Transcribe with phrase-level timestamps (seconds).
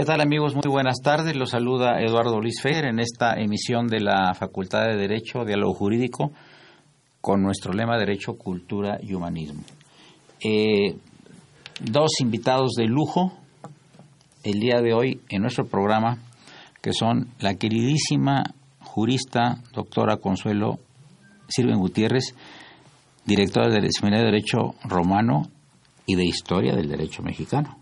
[0.00, 0.54] ¿Qué tal amigos?
[0.54, 1.36] Muy buenas tardes.
[1.36, 6.32] Los saluda Eduardo Luis Fer en esta emisión de la Facultad de Derecho, Diálogo Jurídico,
[7.20, 9.60] con nuestro lema Derecho, Cultura y Humanismo.
[10.42, 10.96] Eh,
[11.82, 13.34] dos invitados de lujo
[14.42, 16.16] el día de hoy en nuestro programa,
[16.80, 18.42] que son la queridísima
[18.80, 20.78] jurista doctora Consuelo
[21.46, 22.34] Sirven Gutiérrez,
[23.26, 25.42] directora del Seminario de Derecho Romano
[26.06, 27.79] y de Historia del Derecho Mexicano.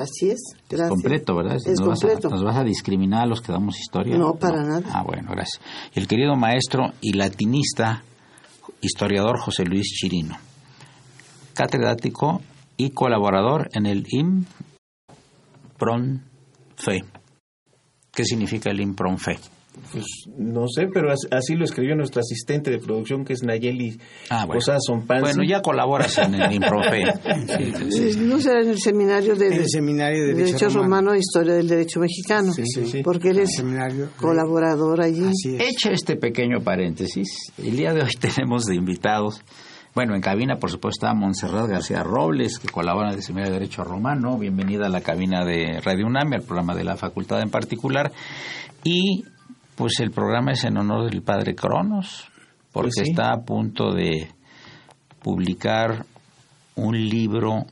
[0.00, 0.90] Así es, gracias.
[0.90, 1.56] completo, ¿verdad?
[1.56, 2.28] Es ¿Nos completo.
[2.28, 4.16] Vas a, ¿Nos vas a discriminar a los que damos historia?
[4.16, 4.82] No, para nada.
[4.92, 5.60] Ah, bueno, gracias.
[5.94, 8.02] El querido maestro y latinista,
[8.80, 10.36] historiador José Luis Chirino,
[11.54, 12.40] catedrático
[12.76, 14.54] y colaborador en el IMPRONFE.
[18.12, 19.38] ¿Qué significa el IMPRONFE?
[19.90, 20.04] Pues
[20.38, 23.98] no sé, pero as- así lo escribió nuestro asistente de producción, que es Nayeli
[24.30, 24.58] Ah, bueno.
[24.58, 25.22] Posada Sompanzi.
[25.22, 27.04] Bueno, ya colaboras en el IMPRONFE.
[27.46, 28.20] Sí, sí, sí.
[28.20, 31.14] No será en el seminario de, En el seminario de Derecho, Derecho Romano Romano.
[31.14, 32.52] e Historia del Derecho Mexicano.
[32.52, 33.02] Sí, sí, sí.
[33.02, 34.10] Porque eres Seminario.
[34.18, 35.24] colaborador allí.
[35.24, 35.60] Es.
[35.60, 37.28] Hecho este pequeño paréntesis,
[37.58, 39.42] el día de hoy tenemos de invitados,
[39.94, 43.60] bueno, en cabina por supuesto está Montserrat García Robles, que colabora en el Seminario de
[43.60, 47.50] Derecho Romano, bienvenida a la cabina de Radio UNAM, al programa de la facultad en
[47.50, 48.12] particular,
[48.84, 49.24] y
[49.74, 52.28] pues el programa es en honor del padre Cronos,
[52.72, 53.10] porque Pues sí.
[53.10, 54.28] está a punto de
[55.22, 56.04] publicar
[56.76, 57.66] un libro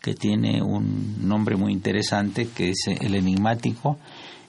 [0.00, 3.98] que tiene un nombre muy interesante, que es El enigmático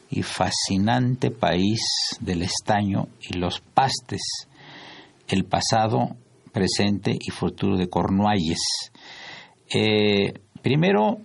[0.10, 1.82] y fascinante país
[2.20, 4.22] del estaño y los pastes,
[5.28, 6.16] el pasado,
[6.54, 8.60] presente y futuro de Cornualles.
[9.74, 11.18] Eh, primero,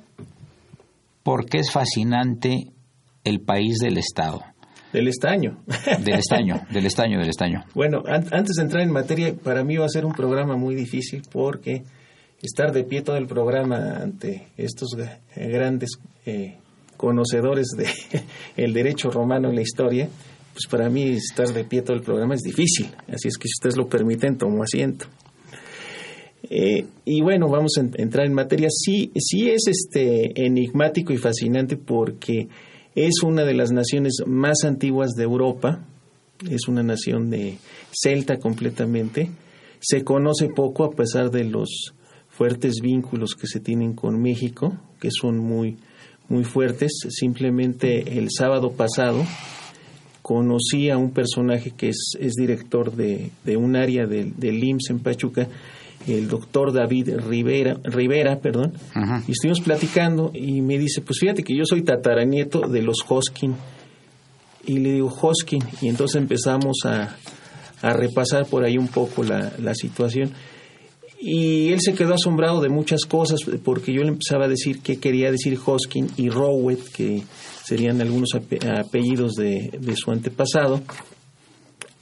[1.22, 2.72] ¿por qué es fascinante
[3.24, 4.42] el país del Estado?
[4.92, 5.58] Del estaño.
[6.04, 7.64] Del estaño, del estaño, del estaño.
[7.74, 10.74] Bueno, an- antes de entrar en materia, para mí va a ser un programa muy
[10.74, 11.82] difícil porque
[12.42, 15.90] estar de pie todo el programa ante estos eh, grandes
[16.26, 16.56] eh,
[16.96, 17.86] conocedores de
[18.62, 20.08] el derecho romano en la historia,
[20.52, 22.88] pues para mí estar de pie todo el programa es difícil.
[23.08, 25.06] Así es que si ustedes lo permiten, tomo asiento.
[26.50, 28.68] Eh, y bueno, vamos a en- entrar en materia.
[28.70, 32.48] Sí, sí es este enigmático y fascinante porque
[32.94, 35.84] es una de las naciones más antiguas de Europa.
[36.50, 37.58] Es una nación de
[37.92, 39.30] celta completamente.
[39.80, 41.94] Se conoce poco a pesar de los
[42.28, 45.76] fuertes vínculos que se tienen con México, que son muy
[46.28, 46.92] muy fuertes.
[47.10, 49.24] Simplemente el sábado pasado
[50.22, 54.90] conocí a un personaje que es, es director de, de un área del, del IMSS
[54.90, 55.48] en Pachuca
[56.06, 59.22] el doctor David Rivera, Rivera perdón, Ajá.
[59.28, 63.54] y estuvimos platicando y me dice, pues fíjate que yo soy tataranieto de los Hoskin.
[64.66, 67.16] Y le digo, Hoskin, y entonces empezamos a,
[67.82, 70.30] a repasar por ahí un poco la, la situación.
[71.20, 74.98] Y él se quedó asombrado de muchas cosas porque yo le empezaba a decir qué
[74.98, 77.22] quería decir Hoskin y Rowett, que
[77.64, 80.80] serían algunos ape- apellidos de, de su antepasado.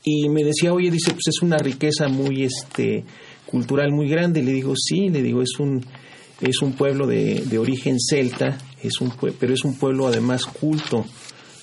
[0.02, 3.04] Y me decía, oye, dice, pues es una riqueza muy este
[3.50, 4.42] cultural muy grande.
[4.42, 5.84] Le digo, sí, le digo, es un,
[6.40, 11.04] es un pueblo de, de origen celta, es un pero es un pueblo además culto,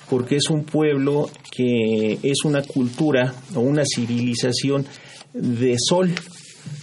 [0.08, 4.86] porque es un pueblo que es una cultura o una civilización
[5.32, 6.10] de sol.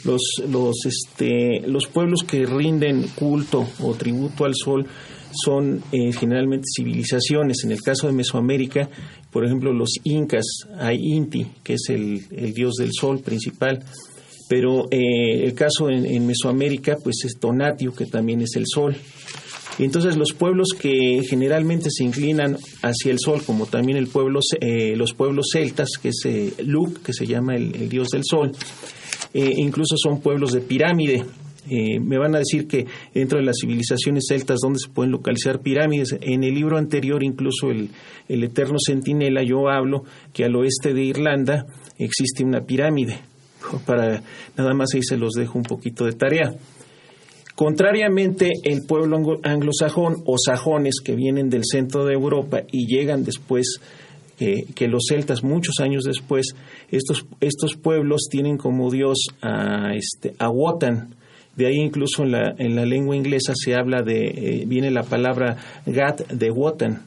[0.03, 4.87] Los, los, este, los pueblos que rinden culto o tributo al sol
[5.31, 7.63] son eh, generalmente civilizaciones.
[7.63, 8.89] En el caso de Mesoamérica,
[9.31, 10.45] por ejemplo, los incas,
[10.79, 13.83] hay Inti, que es el dios del sol principal.
[14.47, 18.95] Pero eh, el caso en, Mesoamérica, pues es Tonatio, que también es el sol.
[19.77, 24.95] Entonces los pueblos que generalmente se inclinan hacia el sol, como también el pueblo, eh,
[24.95, 28.51] los pueblos celtas, que es eh, Luc, que se llama el, dios del sol,
[29.33, 31.25] eh, incluso son pueblos de pirámide.
[31.69, 35.61] Eh, me van a decir que dentro de las civilizaciones celtas, ¿dónde se pueden localizar
[35.61, 36.15] pirámides?
[36.21, 37.89] En el libro anterior, incluso el,
[38.29, 41.65] el Eterno Centinela, yo hablo que al oeste de Irlanda
[41.97, 43.19] existe una pirámide.
[43.85, 44.21] Para
[44.57, 46.53] nada más ahí se los dejo un poquito de tarea.
[47.55, 53.23] Contrariamente, el pueblo anglo- anglosajón o sajones que vienen del centro de Europa y llegan
[53.23, 53.79] después
[54.41, 56.47] eh, que los celtas, muchos años después,
[56.91, 61.15] estos, estos pueblos tienen como dios a, este, a Wotan.
[61.55, 65.03] De ahí incluso en la, en la lengua inglesa se habla de, eh, viene la
[65.03, 67.03] palabra Gat de Wotan.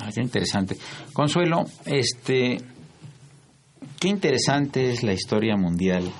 [0.00, 0.76] Ah, qué interesante.
[1.12, 2.56] Consuelo, este,
[3.98, 6.10] qué interesante es la historia mundial,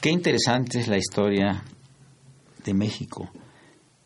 [0.00, 1.64] qué interesante es la historia
[2.64, 3.30] de México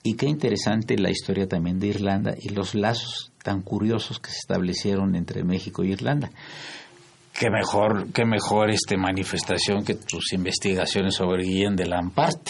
[0.02, 4.38] y qué interesante la historia también de Irlanda y los lazos tan curiosos que se
[4.38, 6.30] establecieron entre México y Irlanda.
[7.38, 12.48] Qué mejor, qué mejor este manifestación que tus investigaciones sobre Guillén de Lampart.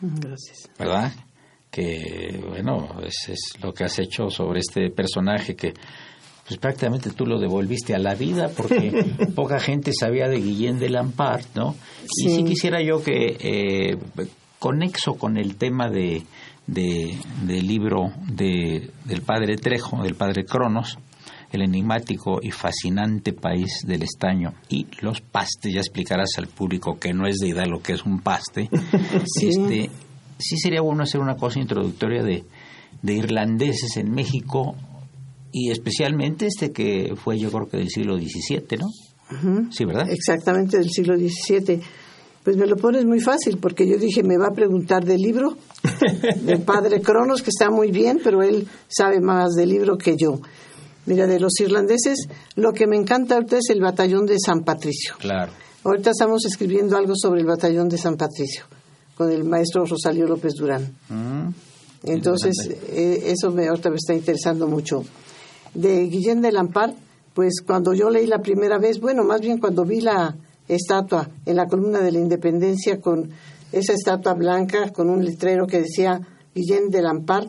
[0.00, 0.70] Gracias.
[0.78, 1.12] ¿verdad?
[1.68, 5.74] Que, bueno, es, es lo que has hecho sobre este personaje que,
[6.50, 9.04] pues prácticamente tú lo devolviste a la vida porque
[9.36, 11.76] poca gente sabía de Guillén de Lampart, ¿no?
[12.18, 12.34] Y Sí.
[12.38, 13.96] sí quisiera yo que, eh,
[14.58, 16.24] conexo con el tema de,
[16.66, 17.16] de-
[17.46, 20.98] del libro de, del padre Trejo, del padre Cronos,
[21.52, 27.12] el enigmático y fascinante país del estaño y los pastes, ya explicarás al público que
[27.12, 28.68] no es de Hidalgo, que es un paste,
[29.38, 29.50] Sí.
[29.50, 29.88] este,
[30.38, 32.42] sí sería bueno hacer una cosa introductoria de,
[33.02, 34.74] de irlandeses en México
[35.52, 38.88] y especialmente este que fue yo creo que del siglo XVII, ¿no?
[39.70, 40.10] Sí, ¿verdad?
[40.10, 41.80] Exactamente, del siglo XVII.
[42.42, 45.56] Pues me lo pones muy fácil, porque yo dije, me va a preguntar del libro
[46.42, 50.40] del padre Cronos, que está muy bien, pero él sabe más del libro que yo.
[51.06, 52.26] Mira, de los irlandeses,
[52.56, 55.14] lo que me encanta ahorita es el batallón de San Patricio.
[55.18, 55.52] Claro.
[55.84, 58.64] Ahorita estamos escribiendo algo sobre el batallón de San Patricio,
[59.14, 60.94] con el maestro Rosalío López Durán.
[61.08, 61.48] Mm,
[62.04, 62.54] Entonces,
[62.88, 65.02] eh, eso me, ahorita me está interesando mucho.
[65.74, 66.94] De Guillén de Lampard,
[67.34, 70.36] pues cuando yo leí la primera vez, bueno, más bien cuando vi la
[70.68, 73.30] estatua en la columna de la Independencia con
[73.72, 76.20] esa estatua blanca con un letrero que decía
[76.54, 77.48] Guillén de Lampard,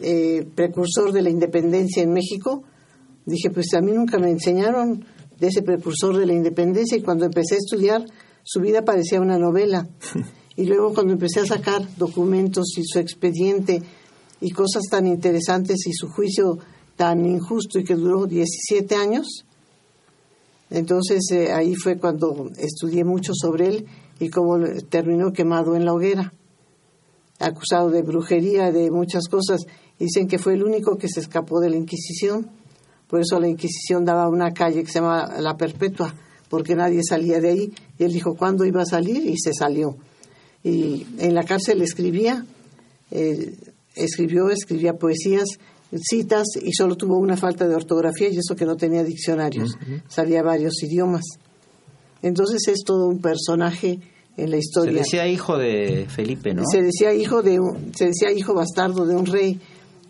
[0.00, 2.62] eh, precursor de la independencia en México,
[3.24, 5.04] dije, pues a mí nunca me enseñaron
[5.38, 8.04] de ese precursor de la independencia y cuando empecé a estudiar,
[8.42, 9.88] su vida parecía una novela.
[10.56, 13.80] Y luego cuando empecé a sacar documentos y su expediente
[14.40, 16.58] y cosas tan interesantes y su juicio
[16.98, 19.44] tan injusto y que duró 17 años,
[20.68, 23.86] entonces eh, ahí fue cuando estudié mucho sobre él
[24.18, 24.58] y cómo
[24.90, 26.34] terminó quemado en la hoguera,
[27.38, 29.60] acusado de brujería, de muchas cosas.
[29.96, 32.50] Dicen que fue el único que se escapó de la Inquisición.
[33.06, 36.12] Por eso la Inquisición daba una calle que se llama La Perpetua,
[36.48, 37.72] porque nadie salía de ahí.
[37.96, 39.24] Y él dijo, ¿cuándo iba a salir?
[39.24, 39.96] Y se salió.
[40.64, 42.44] Y en la cárcel escribía,
[43.12, 43.54] eh,
[43.94, 45.46] escribió, escribía poesías,
[45.96, 49.76] citas, y solo tuvo una falta de ortografía, y eso que no tenía diccionarios.
[50.08, 51.24] Sabía varios idiomas.
[52.22, 53.98] Entonces es todo un personaje
[54.36, 54.98] en la Se historia.
[55.00, 56.62] decía hijo de Felipe, ¿no?
[56.70, 59.60] Se decía hijo de un- se decía hijo bastardo de un rey.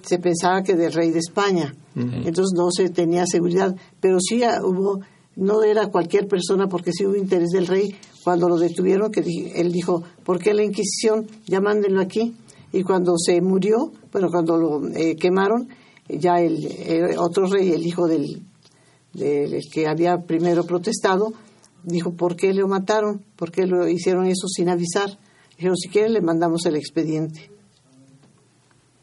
[0.03, 1.75] Se pensaba que del rey de España.
[1.97, 5.01] Entonces no se tenía seguridad, pero sí hubo
[5.35, 7.95] no era cualquier persona porque sí hubo interés del rey
[8.25, 9.21] cuando lo detuvieron que
[9.55, 11.27] él dijo, ¿por qué la Inquisición?
[11.47, 12.35] Ya mándenlo aquí.
[12.73, 15.69] Y cuando se murió, bueno, cuando lo eh, quemaron,
[16.09, 18.43] ya el, el otro rey, el hijo del,
[19.13, 21.33] del que había primero protestado,
[21.85, 23.23] Dijo, ¿por qué lo mataron?
[23.37, 25.17] ¿Por qué lo hicieron eso sin avisar?
[25.57, 27.51] Dijeron, si quieren le mandamos el expediente.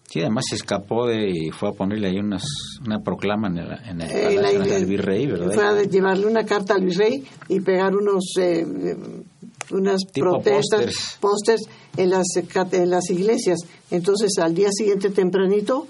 [0.10, 2.44] Sí, además se escapó de, y fue a ponerle ahí unas,
[2.86, 5.54] una proclama en el, en el Eh, palacio la- del virrey, ¿verdad?
[5.54, 8.98] Fue a llevarle una carta al virrey y pegar unos eh, eh,
[9.72, 11.64] unas protestas, pósters
[11.98, 12.28] en las
[12.72, 13.60] en las iglesias.
[13.92, 15.88] Entonces, al día siguiente tempranito,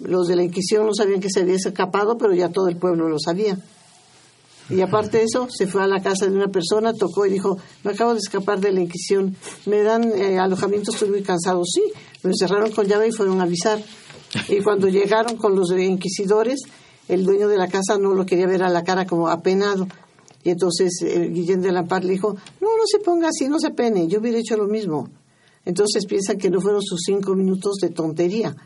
[0.00, 3.08] los de la Inquisición no sabían que se había escapado, pero ya todo el pueblo
[3.08, 3.58] lo sabía.
[4.70, 7.58] Y aparte de eso, se fue a la casa de una persona, tocó y dijo,
[7.82, 9.36] me acabo de escapar de la Inquisición,
[9.66, 11.64] me dan eh, alojamiento, estoy muy cansado.
[11.64, 11.82] Sí,
[12.22, 13.82] lo encerraron con llave y fueron a avisar.
[14.48, 16.60] Y cuando llegaron con los inquisidores,
[17.08, 19.88] el dueño de la casa no lo quería ver a la cara como apenado.
[20.42, 23.70] Y entonces eh, Guillén de Lampar le dijo, no, no se ponga así, no se
[23.70, 25.08] pene, yo hubiera hecho lo mismo.
[25.64, 28.56] Entonces piensan que no fueron sus cinco minutos de tontería,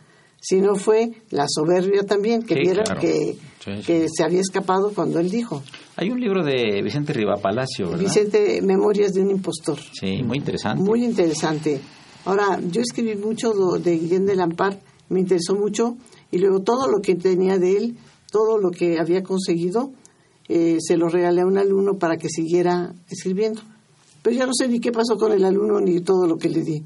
[0.40, 3.00] sino fue la soberbia también, que Sí, vieron claro.
[3.00, 3.82] que, Sí, sí.
[3.84, 5.62] que se había escapado cuando él dijo.
[5.96, 7.98] Hay un libro de Vicente Rivapalacio, ¿verdad?
[8.04, 9.78] Vicente, Memorias de un impostor.
[9.92, 10.82] Sí, muy interesante.
[10.84, 11.80] Muy interesante.
[12.26, 13.52] Ahora, yo escribí mucho
[13.82, 14.76] de Guillén de Lampard,
[15.08, 15.96] me interesó mucho,
[16.30, 17.96] y luego todo lo que tenía de él,
[18.30, 19.92] todo lo que había conseguido,
[20.48, 23.62] eh, se lo regalé a un alumno para que siguiera escribiendo.
[24.22, 26.62] Pero ya no sé ni qué pasó con el alumno ni todo lo que le
[26.62, 26.82] di.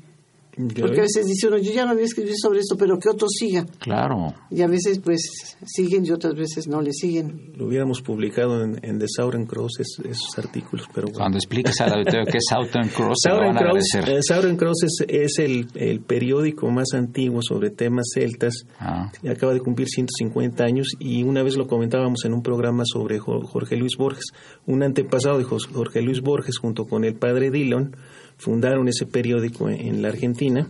[0.81, 3.09] Porque a veces dice uno, yo ya no voy a escribir sobre esto, pero que
[3.09, 3.65] otro siga.
[3.79, 4.35] Claro.
[4.50, 7.53] Y a veces, pues, siguen y otras veces no le siguen.
[7.55, 11.19] Lo hubiéramos publicado en, en The Sauron Cross es- esos artículos, pero bueno.
[11.19, 14.19] Cuando expliques al auditorio qué es Southern Cross, se lo Sauron van a Cross, agradecer.
[14.19, 18.65] eh, Sauron Cross es, es el, el periódico más antiguo sobre temas celtas.
[18.81, 19.12] Ah.
[19.31, 23.43] Acaba de cumplir 150 años y una vez lo comentábamos en un programa sobre Jo-
[23.43, 24.27] Jorge Luis Borges.
[24.67, 27.97] Un antepasado de Jorge Luis Borges junto con el padre Dillon
[28.38, 30.66] fundaron ese periódico en, la Argentina.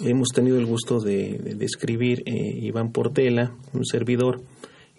[0.00, 4.42] Hemos tenido el gusto de, de- de escribir eh, Iván Portela, un servidor,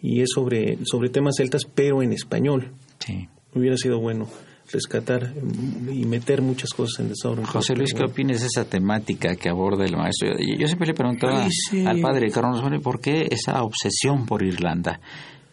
[0.01, 2.71] y es sobre, sobre temas celtas, pero en español.
[2.99, 3.27] Sí.
[3.53, 4.27] Hubiera sido bueno
[4.71, 9.35] rescatar mm, y meter muchas cosas en Cross, José Luis, ¿qué opinas de esa temática
[9.35, 10.29] que aborda el maestro?
[10.37, 11.85] Yo, siempre le preguntaba Ay, sí.
[11.85, 14.99] al padre Carlos por qué esa obsesión por Irlanda.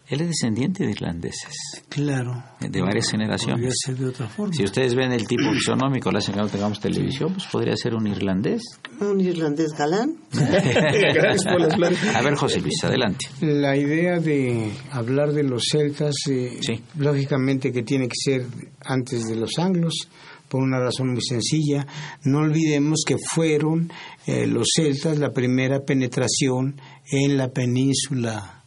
[0.09, 1.53] Él es descendiente de irlandeses,
[1.89, 2.31] Claro.
[2.61, 3.73] de varias Podría generaciones.
[3.85, 4.53] ser de otra forma.
[4.53, 7.93] Si ustedes ven el tipo fisonómico, la señora que no tengamos televisión, pues podría ser
[7.93, 8.61] un irlandés.
[9.01, 10.15] Un irlandés galán.
[10.31, 11.99] Gracias por las flores.
[12.15, 13.25] A ver, José Luis, adelante.
[13.41, 16.81] La idea de hablar de los celtas, eh, Sí.
[16.97, 18.45] lógicamente que tiene que ser
[18.85, 20.07] antes de los anglos,
[20.47, 21.85] por una razón muy sencilla.
[22.23, 23.91] No olvidemos que fueron
[24.25, 26.79] eh, los celtas la primera penetración
[27.11, 28.63] en la península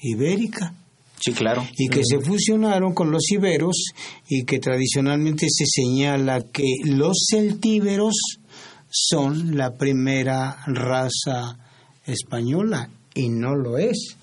[0.00, 0.74] ibérica
[1.24, 1.66] Sí, claro.
[1.78, 3.76] y que se fusionaron con los iberos
[4.28, 8.14] y que tradicionalmente se señala que los celtíberos
[8.90, 11.56] son la primera raza
[12.06, 14.16] española y no lo es,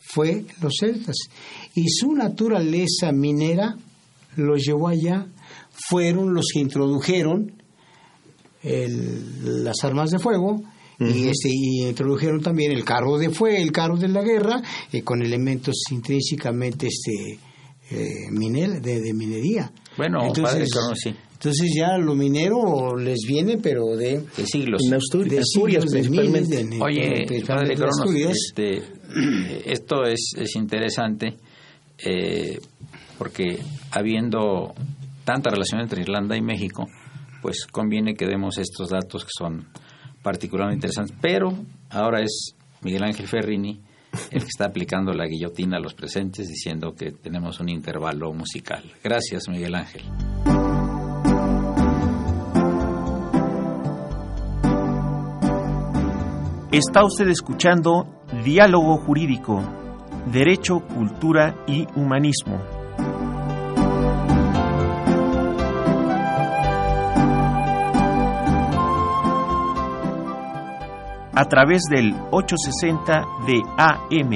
[0.00, 1.16] fue los celtas.
[1.74, 3.76] Y su naturaleza minera
[4.36, 5.26] los llevó allá,
[5.88, 7.52] fueron los que introdujeron
[8.62, 10.62] el- las armas de fuego
[11.00, 14.60] y, este, y introdujeron también el carro de fuego, el carro de la guerra,
[14.92, 17.38] eh, con elementos intrínsecamente este,
[17.90, 19.70] eh, minel- de, de minería.
[19.96, 21.14] Bueno, padre Carlos, sí.
[21.34, 24.82] entonces ya lo minero les viene, pero de, De siglos.
[24.86, 28.36] En Asturias, de Asturias siglos, de miles, Oye, padre de Cronos, Asturias.
[28.48, 28.82] este,
[29.72, 31.36] esto es, es interesante
[31.98, 32.58] eh,
[33.18, 33.58] porque
[33.90, 34.74] habiendo
[35.24, 36.86] tanta relación entre Irlanda y México,
[37.42, 39.66] pues conviene que demos estos datos que son
[40.28, 41.16] particularmente interesantes.
[41.22, 41.54] Pero
[41.88, 43.80] ahora es Miguel Ángel Ferrini
[44.30, 48.84] el que está aplicando la guillotina a los presentes diciendo que tenemos un intervalo musical.
[49.02, 50.02] Gracias, Miguel Ángel.
[56.72, 59.62] Está usted escuchando Diálogo Jurídico,
[60.30, 62.77] Derecho, Cultura y Humanismo.
[71.40, 74.32] A través del 860 de AM.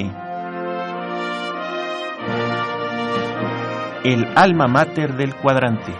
[4.05, 5.91] El alma mater del cuadrante.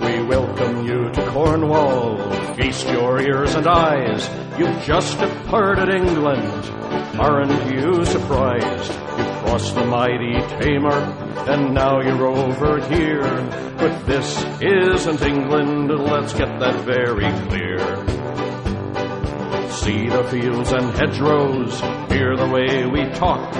[0.00, 2.18] We welcome you to Cornwall.
[2.56, 4.28] Feast your ears and eyes.
[4.58, 6.85] You've just departed England.
[7.18, 8.92] Aren't you surprised?
[8.92, 11.00] You've crossed the mighty Tamar,
[11.50, 13.22] and now you're over here.
[13.76, 15.90] But this isn't England.
[15.90, 17.78] Let's get that very clear.
[19.70, 23.52] See the fields and hedgerows, hear the way we talk.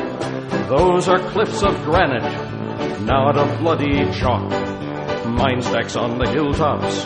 [0.69, 4.51] Those are cliffs of granite, not a bloody chalk.
[5.27, 7.05] Mine stacks on the hilltops,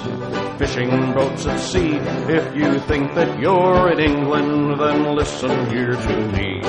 [0.61, 1.97] fishing boats at sea.
[2.29, 6.61] If you think that you're in England, then listen here to me.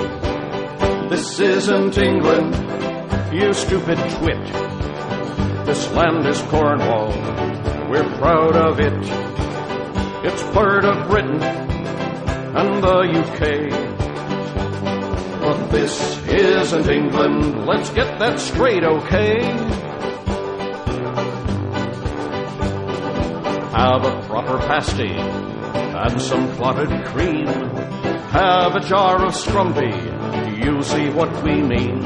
[1.09, 2.55] This isn't England,
[3.33, 4.45] you stupid twit.
[5.65, 7.11] This land is Cornwall,
[7.89, 8.95] we're proud of it.
[10.25, 13.41] It's part of Britain and the UK.
[15.41, 19.90] But this isn't England, let's get that straight, okay?
[23.81, 27.47] Have a proper pasty and some clotted cream.
[27.47, 29.91] Have a jar of scrumpy,
[30.63, 32.03] you see what we mean.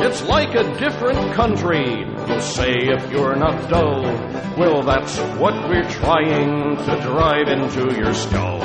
[0.00, 4.02] It's like a different country, you'll say if you're not dull.
[4.56, 8.62] Well, that's what we're trying to drive into your skull.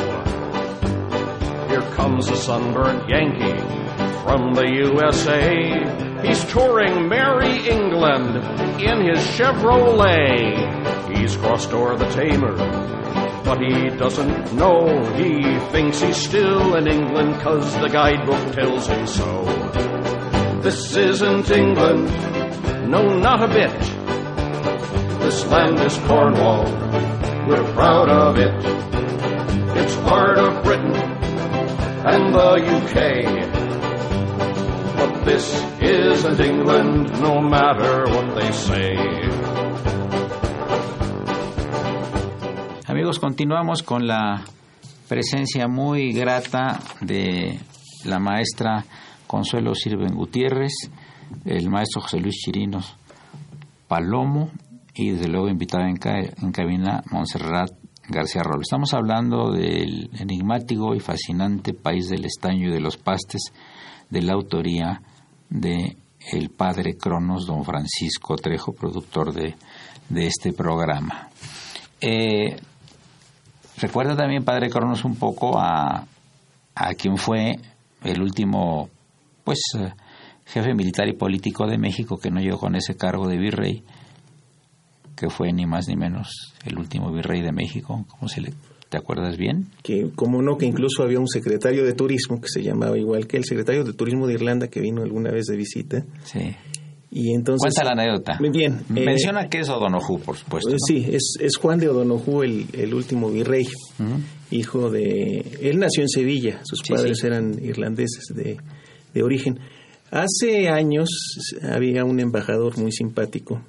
[1.68, 3.60] Here comes a sunburned Yankee
[4.24, 6.26] from the USA.
[6.26, 8.38] He's touring Merry England
[8.82, 10.95] in his Chevrolet.
[11.26, 12.56] He's crossed o'er the Tamer,
[13.44, 14.86] but he doesn't know.
[15.16, 15.42] He
[15.72, 19.44] thinks he's still in England, cause the guidebook tells him so.
[20.62, 22.12] This isn't England,
[22.92, 23.74] no, not a bit.
[25.22, 26.66] This land is Cornwall,
[27.48, 28.54] we're proud of it.
[29.80, 33.26] It's part of Britain and the UK.
[34.96, 39.55] But this isn't England, no matter what they say.
[42.96, 44.46] Amigos, continuamos con la
[45.10, 47.60] presencia muy grata de
[48.06, 48.86] la maestra
[49.28, 50.72] Consuelo Sirven Gutiérrez,
[51.44, 52.96] el maestro José Luis Chirinos
[53.90, 54.50] Palomo
[54.94, 57.70] y desde luego invitada en, ca en cabina Montserrat
[58.08, 58.68] García Robles.
[58.68, 63.52] Estamos hablando del enigmático y fascinante país del estaño y de los pastes
[64.10, 65.02] de la autoría
[65.50, 65.98] de
[66.32, 69.56] el padre Cronos, don Francisco Trejo, productor de,
[70.08, 71.28] de este programa.
[72.00, 72.56] Eh,
[73.78, 76.06] recuerda también, padre Cronos, un poco a,
[76.76, 77.56] a quien fue
[78.04, 78.90] el último,
[79.44, 79.94] pues, eh,
[80.46, 83.84] jefe militar y político de México que no llegó con ese cargo de virrey,
[85.16, 88.54] que fue ni más ni menos el último virrey de México, ¿cómo se le
[88.90, 89.66] ¿Te acuerdas bien?
[89.82, 93.38] Que, como no, que incluso había un secretario de turismo que se llamaba igual que
[93.38, 96.06] el secretario de turismo de Irlanda que vino alguna vez de visita.
[96.24, 96.56] Sí.
[97.18, 98.38] Y entonces, Cuenta la anécdota.
[98.42, 98.82] Muy bien.
[98.90, 100.72] Menciona eh, que es O'Donoghue, por supuesto.
[100.72, 100.76] ¿no?
[100.86, 103.66] Sí, es, es Juan de O'Donoghue, el, el último virrey,
[104.00, 104.20] uh -huh.
[104.52, 105.58] hijo de...
[105.62, 107.28] Él nació en Sevilla, sus sí, padres sí.
[107.28, 108.58] eran irlandeses de,
[109.14, 109.62] de origen.
[110.12, 111.08] Hace años
[111.64, 113.62] había un embajador muy simpático.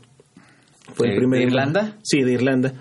[0.94, 1.96] Fue ¿De, el primer ¿De Irlanda?
[2.02, 2.72] Sí, de Irlanda.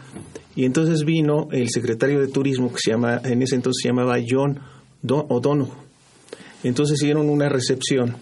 [0.55, 4.17] Y entonces vino el secretario de turismo que se llama, en ese entonces se llamaba
[4.27, 4.59] John
[5.07, 5.75] O'Donoghue.
[6.63, 8.15] Entonces hicieron una recepción.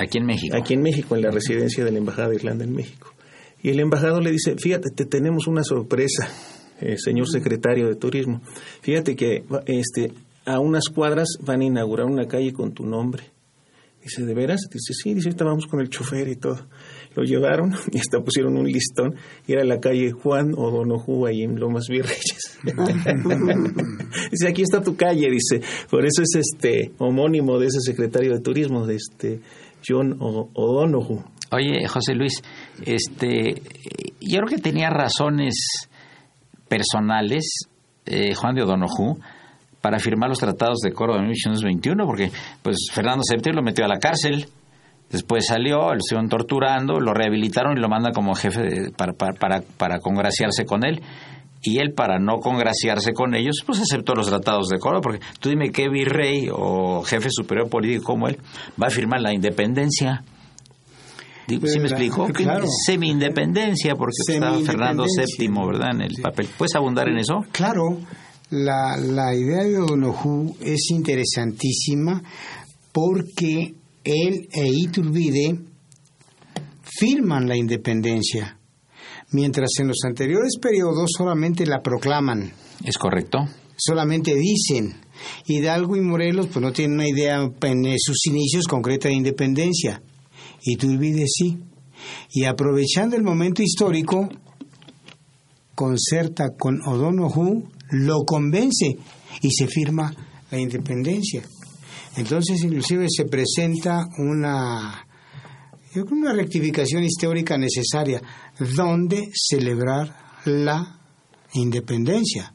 [0.00, 0.56] Aquí en México.
[0.56, 3.12] Aquí en México, en la residencia de la Embajada de Irlanda en México.
[3.62, 6.28] Y el embajador le dice, fíjate, te tenemos una sorpresa,
[6.80, 8.40] eh, señor secretario de turismo.
[8.80, 10.12] Fíjate que este,
[10.46, 13.24] a unas cuadras van a inaugurar una calle con tu nombre.
[14.02, 14.62] Dice, ¿de veras?
[14.72, 16.58] Dice, sí, dice, ahorita vamos con el chofer y todo.
[17.14, 19.14] Lo llevaron y hasta pusieron un listón
[19.46, 22.58] y era la calle Juan O'Donoghue ahí en Lomas Virreyes.
[24.30, 25.60] dice, aquí está tu calle, dice.
[25.90, 29.40] Por eso es este homónimo de ese secretario de turismo, de este
[29.86, 31.22] John O'Donoghue.
[31.52, 32.42] Oye, José Luis,
[32.86, 33.62] este,
[34.20, 35.88] yo creo que tenía razones
[36.68, 37.68] personales,
[38.06, 39.16] eh, Juan de O'Donoghue,
[39.80, 42.30] para firmar los tratados de Córdoba de 1821, porque
[42.62, 44.46] pues Fernando VII lo metió a la cárcel,
[45.10, 49.62] después salió, lo estuvieron torturando, lo rehabilitaron y lo mandan como jefe de, para, para,
[49.76, 51.02] para congraciarse con él.
[51.62, 55.50] Y él, para no congraciarse con ellos, pues aceptó los tratados de Córdoba, porque tú
[55.50, 58.38] dime qué virrey o jefe superior político como él
[58.82, 60.24] va a firmar la independencia.
[61.46, 62.28] ¿Sí me explico?
[62.28, 62.64] Claro.
[62.86, 65.88] Semi-independencia, porque estaba Fernando VII, ¿verdad?
[65.94, 66.22] En el Sí.
[66.22, 66.48] papel.
[66.56, 67.44] ¿Puedes abundar en eso?
[67.50, 67.98] Claro,
[68.50, 72.22] la, la idea de O'Donoghue es interesantísima
[72.92, 75.58] porque él e Iturbide
[76.84, 78.56] firman la independencia,
[79.32, 82.52] mientras en los anteriores periodos solamente la proclaman,
[82.84, 83.38] Es correcto.
[83.76, 85.00] solamente dicen.
[85.46, 90.02] Hidalgo y Morelos pues no tienen una idea en sus inicios concreta de independencia.
[90.62, 91.58] Iturbide sí.
[92.32, 94.28] Y aprovechando el momento histórico,
[95.74, 98.96] concerta con O'Donoghue, lo convence
[99.42, 100.14] y se firma
[100.50, 101.42] la independencia.
[102.16, 105.06] Entonces, inclusive se presenta una,
[105.94, 108.20] yo creo una rectificación histórica necesaria,
[108.60, 111.00] donde celebrar la
[111.54, 112.54] independencia.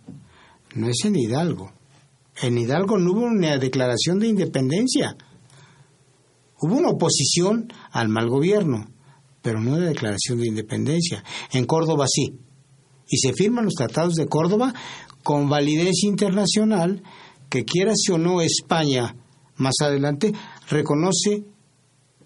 [0.76, 1.72] No es en Hidalgo.
[2.42, 5.16] En Hidalgo no hubo una declaración de independencia.
[6.62, 8.88] Hubo una oposición al mal gobierno,
[9.42, 11.24] pero no una declaración de independencia.
[11.52, 12.40] En Córdoba sí.
[13.10, 14.74] y se firman los tratados de Córdoba
[15.24, 17.04] con validez internacional
[17.50, 19.16] que quiera si o no España
[19.58, 20.34] más adelante
[20.70, 21.46] reconoce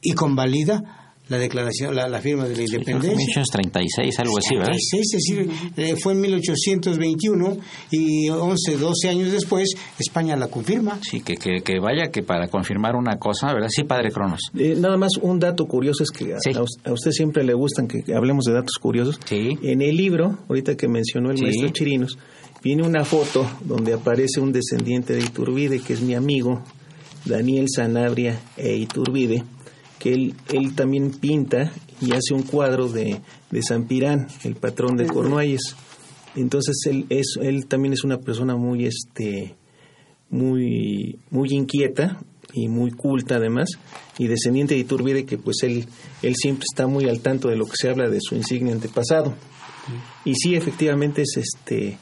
[0.02, 0.99] y convalida
[1.30, 3.16] la declaración, la, la firma de la independencia.
[3.16, 4.72] 1936, algo así, ¿verdad?
[4.72, 7.58] 36, es decir, eh, fue en 1821
[7.92, 11.00] y 11, 12 años después España la confirma.
[11.02, 13.70] Sí, que, que, que vaya que para confirmar una cosa, ¿verdad?
[13.70, 14.42] Sí, padre Cronos.
[14.58, 16.52] Eh, nada más un dato curioso es que a- Sí.
[16.56, 19.20] a, a usted siempre le gustan que hablemos de datos curiosos.
[19.26, 19.58] Sí.
[19.64, 21.44] En el libro, ahorita que mencionó el Sí.
[21.44, 22.18] maestro Chirinos,
[22.64, 26.62] viene una foto donde aparece un descendiente de Iturbide, que es mi amigo,
[27.26, 29.44] Daniel Sanabria e Iturbide,
[30.00, 33.20] que él, él también pinta y hace un cuadro de,
[33.52, 35.76] de San Pirán, el patrón de Cornualles.
[36.36, 39.56] Entonces él, es, él también es una persona muy, este,
[40.30, 42.20] muy, muy inquieta
[42.54, 43.70] y muy culta además,
[44.18, 45.86] y descendiente de Iturbide, que pues él,
[46.24, 49.36] él siempre está muy al tanto de lo que se habla de su insignia antepasado.
[50.24, 51.98] Y sí, efectivamente es este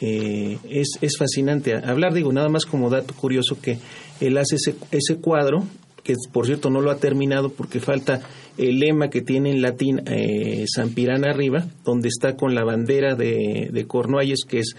[0.00, 3.78] eh, es, es fascinante hablar, digo, nada más como dato curioso que
[4.20, 5.64] él hace ese, ese cuadro,
[6.02, 8.20] que por cierto no lo ha terminado porque falta
[8.58, 13.14] el lema que tiene en latín eh, San Pirán arriba, donde está con la bandera
[13.14, 14.76] de, de Cornualles, que es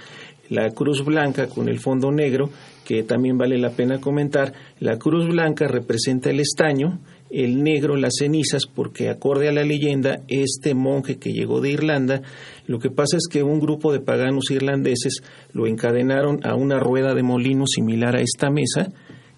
[0.49, 2.49] la cruz blanca con el fondo negro,
[2.85, 4.53] que también vale la pena comentar.
[4.79, 10.19] La cruz blanca representa el estaño, el negro las cenizas, porque acorde a la leyenda,
[10.27, 12.21] este monje que llegó de Irlanda,
[12.67, 17.15] lo que pasa es que un grupo de paganos irlandeses lo encadenaron a una rueda
[17.15, 18.91] de molino similar a esta mesa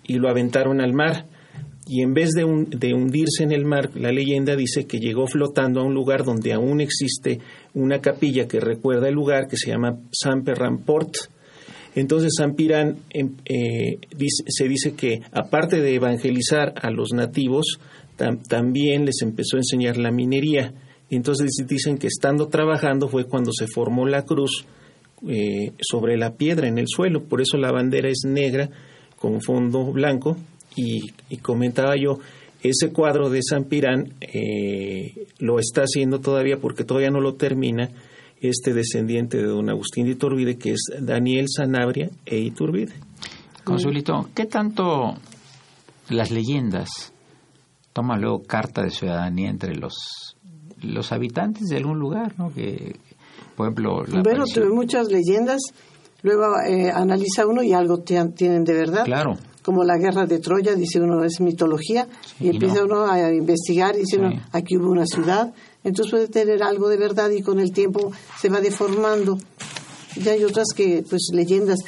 [0.03, 1.27] y lo aventaron al mar.
[1.87, 5.27] Y en vez de, un- de hundirse en el mar, la leyenda dice que llegó
[5.27, 7.39] flotando a un lugar donde aún existe
[7.75, 11.13] una capilla que recuerda el lugar, que se llama San Perran Port.
[11.93, 13.99] Entonces San Pirán em, eh,
[14.47, 17.79] se dice que aparte de evangelizar a los nativos,
[18.17, 20.73] tam- también les empezó a enseñar la minería.
[21.11, 24.65] Entonces dicen que estando trabajando fue cuando se formó la cruz
[25.29, 27.23] eh, sobre la piedra en el suelo.
[27.25, 28.69] Por eso la bandera es negra
[29.17, 30.35] con fondo blanco.
[30.75, 32.19] Y, y comentaba yo,
[32.61, 37.89] ese cuadro de San Pirán eh, lo está haciendo todavía porque todavía no lo termina
[38.41, 42.93] este descendiente de don Agustín de Iturbide, que es Daniel Sanabria e Iturbide.
[43.63, 45.15] Consulito, ¿qué tanto
[46.09, 46.89] las leyendas
[47.93, 50.35] toman luego carta de ciudadanía entre los
[50.81, 52.53] los habitantes de algún lugar, ¿no?
[52.53, 52.97] Que,
[53.55, 55.61] por ejemplo, la Bueno, aparición- tuve muchas leyendas,
[56.21, 59.05] luego eh, analiza uno y algo te- tienen de verdad.
[59.05, 59.37] Claro.
[59.65, 62.85] Como la guerra de Troya, dice uno, es mitología, Sí, y empieza no.
[62.85, 64.21] uno a investigar y dice Sí.
[64.21, 65.51] uno, aquí hubo una ciudad,
[65.83, 69.37] entonces puede tener algo de verdad y con el tiempo se va deformando.
[70.15, 71.79] Y hay otras que, pues, leyendas,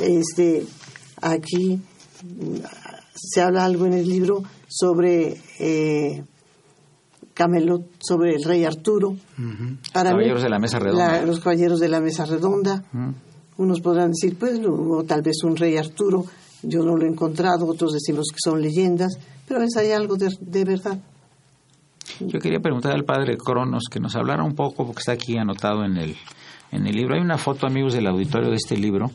[0.00, 0.64] este,
[1.20, 1.74] aquí
[2.24, 2.56] mm,
[3.14, 6.24] se habla algo en el libro sobre eh,
[7.34, 9.14] Camelot, sobre el rey Arturo.
[9.92, 11.12] Para mí, Caballeros de la Mesa Redonda.
[11.20, 12.82] la- los caballeros de la mesa redonda.
[13.58, 16.24] Unos podrán decir, pues, o tal vez un rey Arturo,
[16.62, 20.16] yo no lo he encontrado, otros decimos que son leyendas, pero a veces hay algo
[20.16, 20.98] de, de verdad.
[22.20, 25.84] Yo quería preguntar al padre Cronos que nos hablara un poco, porque está aquí anotado
[25.84, 26.16] en el,
[26.72, 27.14] en el libro.
[27.16, 29.10] Hay una foto, amigos del auditorio, de este libro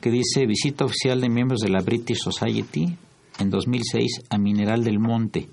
[0.00, 2.96] que dice visita oficial de miembros de la British Society
[3.40, 5.48] en 2006 a Mineral del Monte,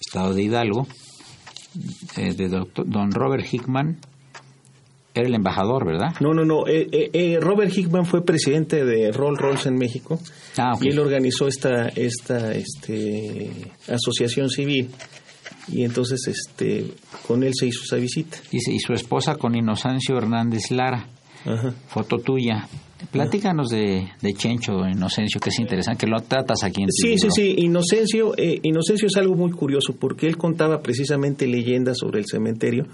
[0.00, 0.86] estado de Hidalgo,
[2.16, 3.98] eh, de doctor- don Robert Hickman.
[5.14, 6.14] Era el embajador, ¿verdad?
[6.20, 6.66] No, no, no.
[6.66, 10.18] eh, eh, eh, Robert Hickman fue presidente de Rolls Royce en México
[10.56, 10.84] Ah, ok.
[10.84, 13.50] y él organizó esta, esta este,
[13.88, 14.90] asociación civil
[15.68, 16.86] y entonces este,
[17.26, 18.38] con él se hizo esa visita.
[18.50, 21.06] Y su esposa con Inocencio Hernández Lara.
[21.46, 21.72] Ajá.
[21.88, 22.66] Foto tuya.
[23.10, 27.28] Platícanos de, de Chencho, Inocencio, que es interesante, que lo tratas aquí en Sí, sí,
[27.30, 27.54] sí.
[27.58, 32.86] Inocencio, eh, Inocencio es algo muy curioso porque él contaba precisamente leyendas sobre el cementerio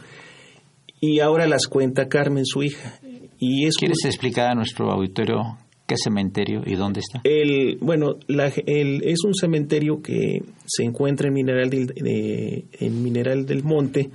[1.00, 2.98] y ahora las cuenta Carmen, su hija.
[3.38, 7.20] Y es ¿Quieres explicar a nuestro auditorio qué cementerio y dónde está?
[7.24, 13.02] El, bueno, la- el- es un cementerio que se encuentra en Mineral del, de- en
[13.02, 14.10] Mineral del Monte,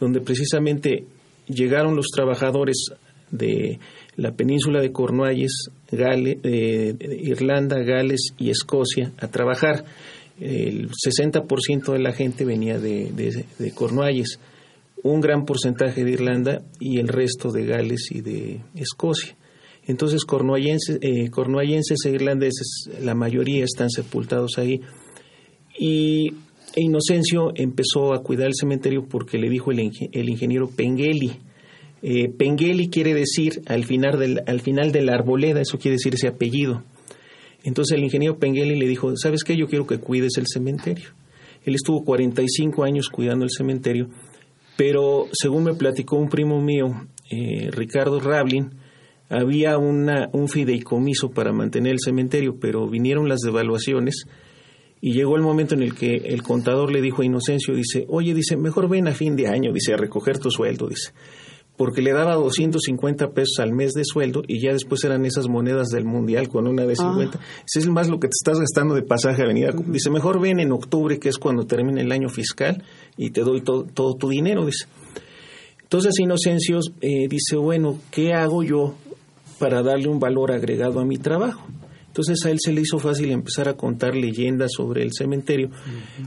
[0.00, 1.04] donde precisamente
[1.46, 2.86] llegaron los trabajadores
[3.30, 3.78] de
[4.16, 9.84] la península de Cornualles, Gale- eh, Irlanda, Gales y Escocia a trabajar.
[10.40, 14.40] El 60% de la gente venía de, de, de Cornualles,
[15.04, 19.36] un gran porcentaje de Irlanda y el resto de Gales y de Escocia.
[19.86, 20.22] Entonces,
[21.02, 24.80] eh, cornuallenses e irlandeses, la mayoría están sepultados ahí.
[25.78, 26.28] Y
[26.74, 31.32] e Inocencio empezó a cuidar el cementerio porque le dijo el, inge- el ingeniero Pengeli.
[32.02, 36.14] Eh, Pengeli quiere decir al final, del, al final de la arboleda, eso quiere decir
[36.14, 36.82] ese apellido.
[37.62, 39.56] Entonces el ingeniero Pengeli le dijo, ¿sabes qué?
[39.56, 41.10] Yo quiero que cuides el cementerio.
[41.64, 44.08] Él estuvo 45 años cuidando el cementerio,
[44.76, 48.70] pero según me platicó un primo mío, eh, Ricardo Rablin,
[49.28, 54.26] había una, un fideicomiso para mantener el cementerio, pero vinieron las devaluaciones
[55.00, 58.32] y llegó el momento en el que el contador le dijo a Inocencio, dice, oye,
[58.32, 61.12] dice, mejor ven a fin de año, dice, a recoger tu sueldo, dice,
[61.76, 65.88] porque le daba 250 pesos al mes de sueldo y ya después eran esas monedas
[65.88, 67.38] del mundial con una de 50.
[67.66, 69.74] Ese es más lo que te estás gastando de pasaje a venir.
[69.86, 72.84] Dice, mejor ven en octubre, que es cuando termina el año fiscal,
[73.16, 74.86] y te doy todo, todo tu dinero, dice.
[75.82, 78.94] Entonces Inocencio eh, dice, bueno, ¿qué hago yo
[79.58, 81.66] para darle un valor agregado a mi trabajo?
[82.14, 85.70] Entonces a él se le hizo fácil empezar a contar leyendas sobre el cementerio.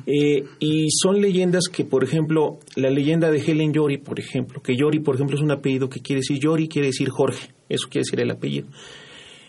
[0.05, 4.75] Eh, y son leyendas que, por ejemplo, la leyenda de Helen Yori, por ejemplo, que
[4.75, 8.03] Yori, por ejemplo, es un apellido que quiere decir Yori, quiere decir Jorge, eso quiere
[8.03, 8.67] decir el apellido.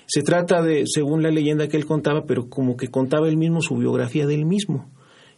[0.06, 3.60] Se trata de, según la leyenda que él contaba, pero como que contaba él mismo
[3.60, 4.88] su biografía del mismo.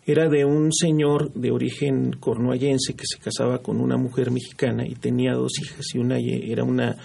[0.05, 4.97] Era de un señor de origen cornuallense que se casaba con una mujer mexicana y
[4.97, 6.97] tenía dos hijas y una era una,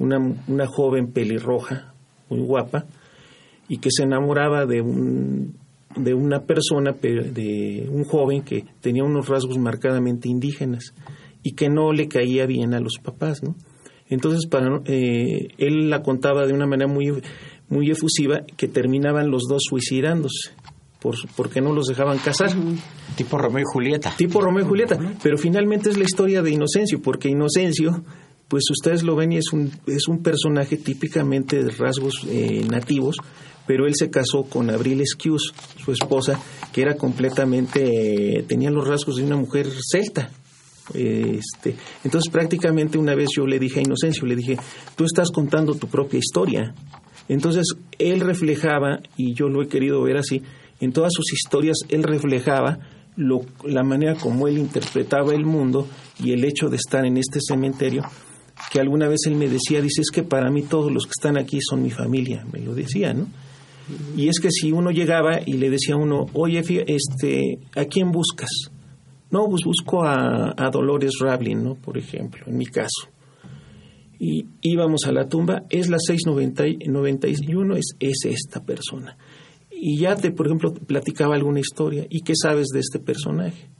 [0.00, 1.94] una, una joven pelirroja,
[2.28, 2.86] muy guapa,
[3.68, 5.56] y que se enamoraba de un
[5.96, 10.92] de una persona, de un joven que tenía unos rasgos marcadamente indígenas
[11.42, 13.54] y que no le caía bien a los papás, ¿no?
[14.08, 17.12] Entonces, para, eh, él la contaba de una manera muy,
[17.68, 20.50] muy efusiva que terminaban los dos suicidándose
[21.00, 22.50] por, porque no los dejaban casar.
[23.16, 24.14] Tipo Romeo y Julieta.
[24.16, 24.98] Tipo Romeo y Julieta.
[25.22, 28.04] Pero finalmente es la historia de Inocencio, porque Inocencio,
[28.48, 33.16] pues ustedes lo ven y es un, es un personaje típicamente de rasgos eh, nativos,
[33.66, 36.40] pero él se casó con Abril Esquius, su esposa,
[36.72, 40.30] que era completamente, tenía los rasgos de una mujer celta.
[40.92, 44.58] Este, entonces prácticamente una vez yo le dije a Inocencio, le dije,
[44.96, 46.74] tú estás contando tu propia historia.
[47.28, 47.66] Entonces
[47.98, 50.42] él reflejaba, y yo lo he querido ver así,
[50.80, 52.78] en todas sus historias él reflejaba
[53.16, 55.86] lo, la manera como él interpretaba el mundo
[56.22, 58.02] y el hecho de estar en este cementerio,
[58.70, 61.38] que alguna vez él me decía, dice, es que para mí todos los que están
[61.38, 63.26] aquí son mi familia, me lo decía, ¿no?
[64.16, 68.10] Y es que si uno llegaba y le decía a uno, oye, este, ¿a quién
[68.10, 68.50] buscas?
[69.30, 71.74] No, pues busco a, Dolores Rablin, ¿no?
[71.74, 73.08] Por ejemplo, en mi caso.
[74.18, 79.18] Y íbamos a la tumba, es la 691, es, es esta persona.
[79.70, 82.06] Y ya te, por ejemplo, platicaba alguna historia.
[82.08, 83.73] ¿Y qué sabes de este personaje?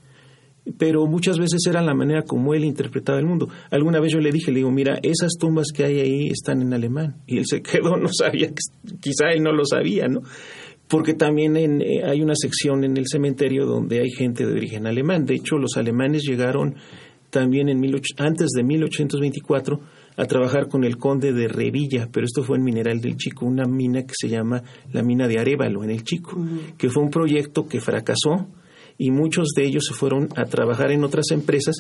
[0.79, 3.48] Pero muchas veces era la manera como él interpretaba el mundo.
[3.70, 6.72] Alguna vez yo le dije, le digo, mira, esas tumbas que hay ahí están en
[6.72, 7.16] alemán.
[7.27, 8.50] Y él se quedó, no sabía,
[9.00, 10.22] quizá él no lo sabía, ¿no?
[10.88, 14.87] Porque también en, eh, hay una sección en el cementerio donde hay gente de origen
[14.87, 15.24] alemán.
[15.24, 16.77] De hecho, los alemanes llegaron
[17.31, 17.83] también en
[18.18, 19.81] antes de 1824
[20.16, 23.64] a trabajar con el conde de Revilla, pero esto fue en Mineral del Chico, una
[23.64, 26.38] mina que se llama la mina de Arevalo en el Chico,
[26.79, 28.46] que fue un proyecto que fracasó
[28.98, 31.76] y muchos de ellos se fueron a trabajar en otras empresas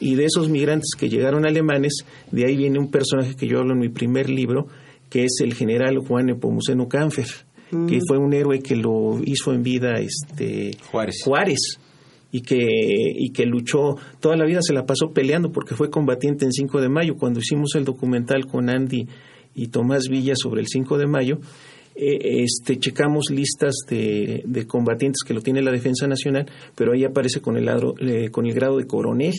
[0.00, 3.72] y de esos migrantes que llegaron alemanes, de ahí viene un personaje que yo hablo
[3.72, 4.66] en mi primer libro,
[5.10, 7.26] que es el general Juan Epomuceno Canfer,
[7.70, 11.16] que fue un héroe que lo hizo en vida este Juárez.
[11.24, 11.78] Juárez
[12.30, 16.44] y que, y que luchó, toda la vida se la pasó peleando porque fue combatiente
[16.44, 17.16] en 5 de mayo.
[17.16, 19.06] Cuando hicimos el documental con Andy
[19.54, 21.40] y Tomás Villa sobre el 5 de mayo,
[22.00, 27.04] eh, este, checamos listas de, de, combatientes que lo tiene la Defensa Nacional, pero ahí
[27.04, 27.68] aparece con el,
[28.00, 29.34] eh, con el grado de coronel.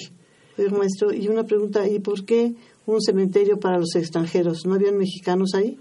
[0.70, 2.52] maestro, y una pregunta, ¿y por qué
[2.86, 4.66] un cementerio para los extranjeros?
[4.66, 5.78] ¿No habían mexicanos ahí?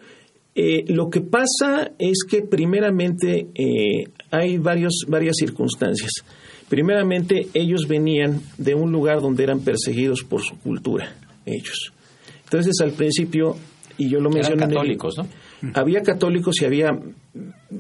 [0.55, 3.49] Eh, lo que pasa es que primeramente
[4.31, 6.13] hay varios, varias circunstancias.
[6.69, 11.13] Primeramente, ellos venían de un lugar donde eran perseguidos por su cultura,
[11.45, 11.93] ellos.
[12.45, 13.57] Entonces, al principio,
[13.97, 14.63] y yo lo mencioné...
[14.63, 15.27] Eran católicos, ¿no?
[15.75, 16.91] Había católicos y había...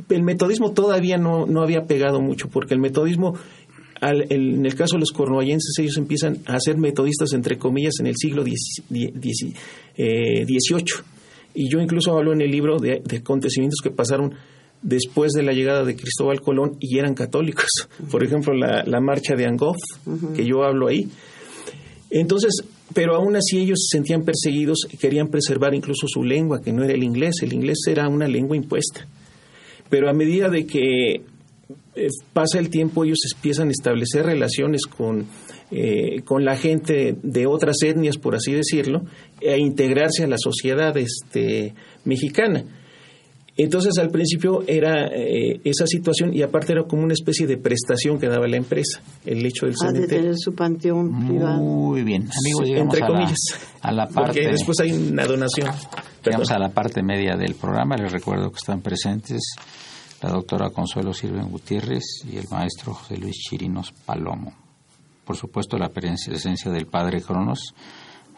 [0.09, 3.38] El metodismo todavía no, no había pegado mucho, porque el metodismo,
[4.01, 8.14] en el caso de los cornuallenses, ellos empiezan a ser metodistas, entre comillas, en el
[8.17, 9.55] siglo XVIII.
[9.97, 10.45] Eh,
[11.55, 14.35] y yo incluso hablo en el libro de, acontecimientos que pasaron
[14.83, 17.71] después de la llegada de Cristóbal Colón y eran católicos.
[18.11, 19.77] Por ejemplo, la, la marcha de Angof,
[20.37, 21.09] que yo hablo ahí.
[22.11, 22.62] Entonces,
[22.94, 26.85] pero aún así ellos se sentían perseguidos y querían preservar incluso su lengua, que no
[26.85, 29.07] era el inglés, el inglés era una lengua impuesta.
[29.90, 31.22] Pero a medida de que
[31.94, 35.27] eh, pasa el tiempo, ellos empiezan a establecer relaciones con,
[35.70, 39.03] eh, con la gente de otras etnias, por así decirlo,
[39.40, 41.74] e integrarse a la sociedad este,
[42.05, 42.64] mexicana.
[43.61, 48.21] Entonces al principio era eh, esa situación y aparte era como una especie de prestación
[48.21, 50.09] que daba la empresa, el hecho del ah, cementerio.
[50.09, 51.59] de tener su panteón privado.
[51.61, 53.38] Muy bien, amigos, llegamos Entre a, comillas,
[53.83, 54.23] la, a la parte...
[54.27, 55.71] Porque después hay una donación.
[56.25, 59.40] Llegamos a la parte media del programa, les recuerdo que están presentes
[60.23, 64.53] la doctora Consuelo Silven Gutiérrez y el maestro José Luis Chirinos Palomo.
[65.25, 67.75] Por supuesto, la presencia del padre Cronos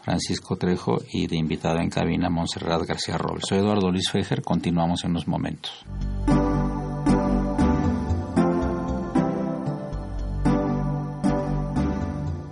[0.01, 3.43] Francisco Trejo y de invitada en cabina Montserrat García Robles.
[3.47, 5.85] Soy Eduardo Luis Fejer, continuamos en unos momentos.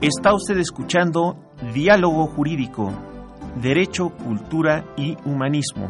[0.01, 1.37] Está usted escuchando
[1.73, 2.91] Diálogo Jurídico,
[3.61, 5.89] Derecho, Cultura y Humanismo.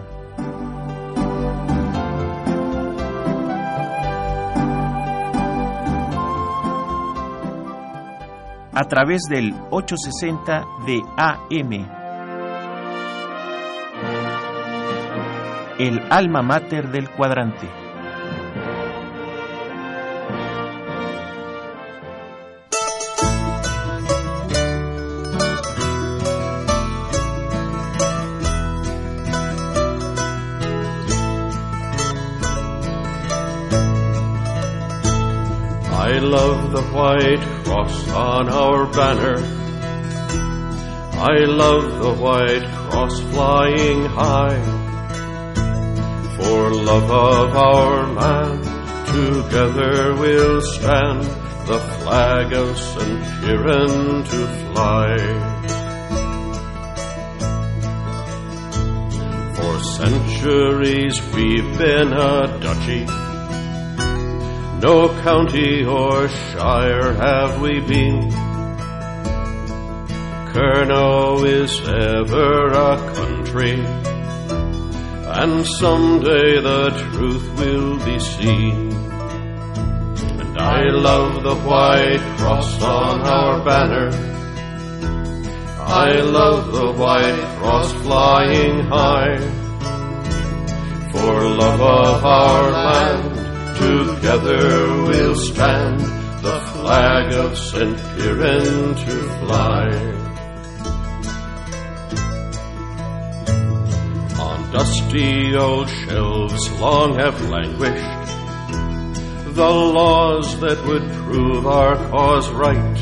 [8.82, 11.86] A través del 860 de AM.
[15.78, 17.68] El alma mater del cuadrante.
[35.92, 39.38] I love the white cross on our banner.
[41.32, 44.60] I love the white cross flying high.
[46.36, 48.64] For love of our land,
[49.14, 51.22] together we'll stand,
[51.68, 53.24] the flag of St.
[53.42, 55.18] Piran to fly.
[59.58, 63.29] For centuries we've been a duchy.
[64.82, 68.30] No county or shire have we been.
[70.54, 73.74] Kernow is ever a country,
[75.42, 78.94] and someday the truth will be seen.
[80.40, 84.10] And I love the white cross on our banner.
[85.82, 89.40] I love the white cross flying high.
[91.12, 93.39] For love of our land,
[93.80, 96.00] together we'll stand,
[96.44, 97.98] the flag of St.
[97.98, 99.88] Piran to fly.
[104.40, 108.20] On dusty old shelves long have languished
[109.60, 112.96] the laws that would prove our cause right.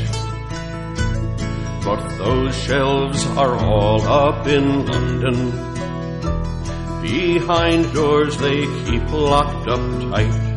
[1.84, 5.52] But those shelves are all up in London.
[7.00, 10.47] Behind doors they keep locked up tight.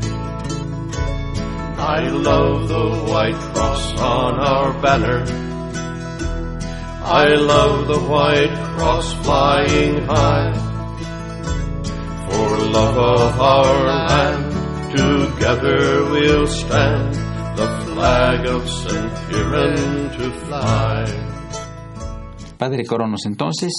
[1.82, 5.26] I love the white cross on our banner.
[7.04, 10.54] I love the white cross flying high.
[12.30, 17.16] For love of our land, together we'll stand,
[17.58, 19.12] the flag of St.
[19.28, 21.06] Piran to fly.
[22.60, 23.74] Padre Coronos, entonces,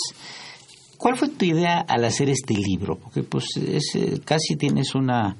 [0.98, 2.98] ¿cuál fue tu idea al hacer este libro?
[2.98, 5.36] Porque pues es, eh, casi tienes una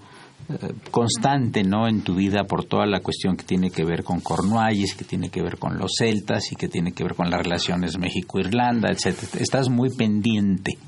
[0.90, 4.94] constante no en tu vida por toda la cuestión que tiene que ver con Cornualles,
[4.94, 7.98] que tiene que ver con los celtas y que tiene que ver con las relaciones
[7.98, 9.28] México-Irlanda, etcétera.
[9.40, 10.78] Estás muy pendiente.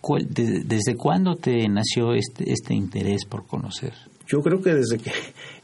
[0.00, 3.92] ¿Cuál- de- ¿Desde cuándo te nació este, este interés por conocer?
[4.26, 5.10] Yo creo que desde que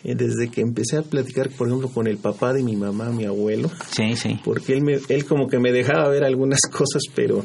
[0.04, 3.24] eh, desde que empecé a platicar, por ejemplo, con el papá de mi mamá, mi
[3.24, 4.38] abuelo, Sí, sí.
[4.44, 7.44] porque él me, él como que me dejaba ver algunas cosas, pero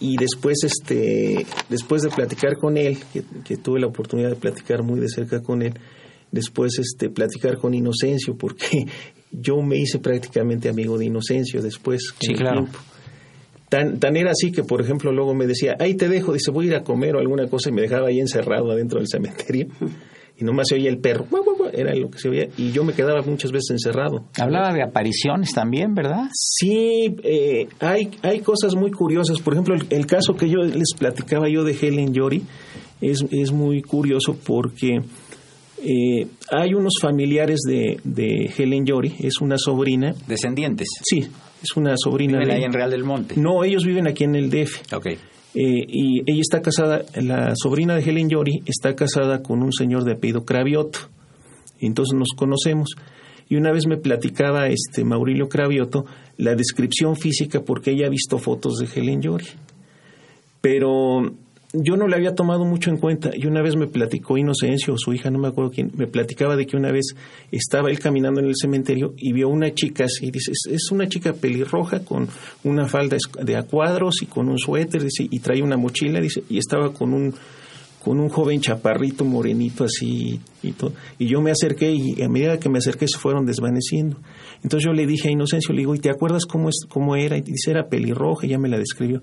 [0.00, 4.82] y después este después de platicar con él, que, que tuve la oportunidad de platicar
[4.82, 5.74] muy de cerca con él,
[6.30, 8.84] después este platicar con Inocencio, porque
[9.32, 12.12] yo me hice prácticamente amigo de Inocencio después.
[12.12, 12.62] con Sí, el claro.
[12.62, 12.78] tiempo.
[13.68, 16.66] Tan, tan era así que, por ejemplo, luego me decía, ahí te dejo, dice, voy
[16.66, 19.66] a ir a comer o alguna cosa, y me dejaba ahí encerrado adentro del cementerio.
[20.40, 21.26] Y nomás se oía el perro,
[21.72, 24.24] era lo que se oía, y yo me quedaba muchas veces encerrado.
[24.38, 26.28] Hablaba de apariciones también, ¿verdad?
[26.32, 29.40] Sí, eh, hay, hay cosas muy curiosas.
[29.40, 32.42] Por ejemplo, el, el caso que yo les platicaba yo de Helen Yori
[33.00, 35.00] es, es muy curioso porque
[35.84, 40.88] eh, hay unos familiares de, de Helen Yori, es una sobrina, Descendientes.
[41.02, 41.26] sí,
[41.62, 42.54] es una sobrina Viven de...
[42.54, 43.34] ahí en Real del Monte.
[43.36, 44.92] No, ellos viven aquí en el DF.
[44.94, 45.06] Ok.
[45.54, 50.04] Eh, y ella está casada, la sobrina de Helen Yori está casada con un señor
[50.04, 50.98] de apellido Cravioto.
[51.80, 52.90] Entonces nos conocemos.
[53.48, 56.04] Y una vez me platicaba este Maurilio Cravioto
[56.36, 59.46] la descripción física porque ella ha visto fotos de Helen Yori.
[60.60, 61.32] Pero
[61.72, 63.30] yo no le había tomado mucho en cuenta.
[63.34, 66.66] Y una vez me platicó Inocencio, su hija, no me acuerdo quién, me platicaba de
[66.66, 67.14] que una vez
[67.52, 70.30] estaba él caminando en el cementerio y vio una chica así.
[70.30, 72.28] Dice, es, una chica pelirroja con
[72.64, 76.42] una falda de a cuadros y con un suéter, dice, y trae una mochila, dice,
[76.48, 77.34] y estaba con un
[78.02, 80.92] con un joven chaparrito morenito así y todo.
[81.18, 84.16] Y yo me acerqué y a medida que me acerqué se fueron desvaneciendo.
[84.62, 87.36] Entonces yo le dije a Inocencio, le digo, ¿y te acuerdas cómo, es, cómo era?
[87.36, 89.20] Y dice, era pelirroja, y ya me la describió.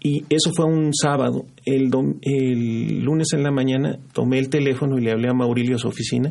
[0.00, 1.46] Y eso fue un sábado.
[1.64, 5.76] El, dom- el lunes en la mañana tomé el teléfono y le hablé a Maurilio
[5.76, 6.30] a su oficina.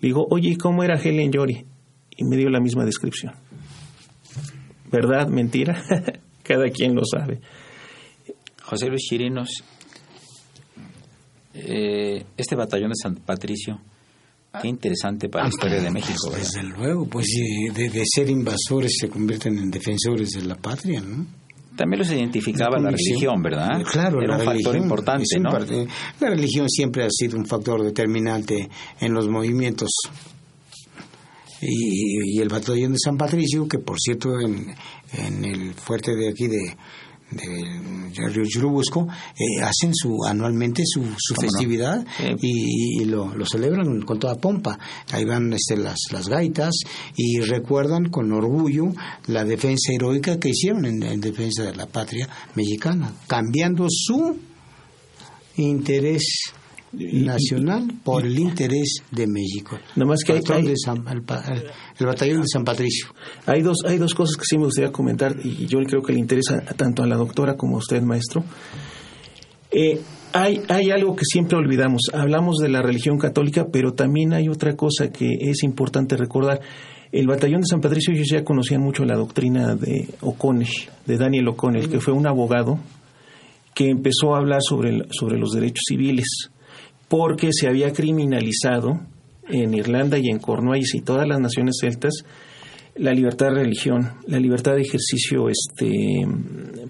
[0.00, 1.64] Le digo, oye, ¿y cómo era Helen Yori?
[2.18, 3.32] Y me dio la misma descripción.
[4.92, 5.28] ¿Verdad?
[5.28, 5.82] ¿Mentira?
[6.42, 7.40] cada quien lo sabe.
[8.62, 9.48] José Luis Chirinos,
[11.54, 13.80] eh, este batallón de San Patricio,
[14.60, 16.30] qué interesante para la historia de México.
[16.34, 21.00] Desde luego, pues eh, de, de ser invasores se convierten en defensores de la patria,
[21.00, 21.26] ¿no?
[21.76, 23.82] También los identificaba la religión, ¿verdad?
[23.90, 25.50] Claro, Era la un factor importante, ¿no?
[25.50, 25.86] parte-
[26.20, 28.68] la religión siempre ha sido un factor determinante
[29.00, 29.90] en los movimientos.
[31.60, 34.74] Y, y el batallón de San Patricio, que por cierto en,
[35.14, 36.76] en el fuerte de aquí de,
[37.30, 42.24] de Río Churubusco, eh, hacen su anualmente su, su festividad Sí.
[42.40, 44.78] y, y lo, lo celebran con toda pompa.
[45.12, 46.74] Ahí van este, las, las gaitas
[47.16, 48.92] y recuerdan con orgullo
[49.26, 54.38] la defensa heroica que hicieron en, en defensa de la patria mexicana, cambiando su
[55.56, 56.52] interés
[57.24, 59.78] nacional por el interés de México.
[59.96, 61.64] Nada más que hay- hay- de San- el, pa- el-
[61.98, 63.08] el batallón de San Patricio.
[63.46, 66.18] Hay dos, hay dos cosas que sí me gustaría comentar y yo creo que le
[66.20, 68.44] interesa tanto a la doctora como a usted, maestro.
[69.70, 70.00] Eh,
[70.32, 72.02] hay, hay algo que siempre olvidamos.
[72.12, 76.60] Hablamos de la religión católica, pero también hay otra cosa que es importante recordar.
[77.12, 80.68] El batallón de San Patricio ellos ya conocían mucho la doctrina de O'Connell,
[81.06, 82.78] de Daniel O'Connell, que fue un abogado
[83.74, 86.26] que empezó a hablar sobre, el- sobre los derechos civiles,
[87.08, 89.00] porque se había criminalizado
[89.48, 92.24] en Irlanda y en Cornualles y todas las naciones celtas
[92.98, 96.26] la libertad de religión, la libertad de ejercicio este,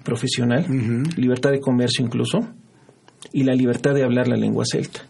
[0.05, 0.65] profesional,
[1.17, 2.39] libertad de comercio incluso,
[3.33, 5.01] y la libertad de hablar la lengua celta.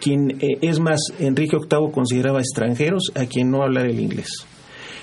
[0.00, 4.46] Quien, eh, es más, Enrique VIII consideraba extranjeros a quien no hablar el inglés.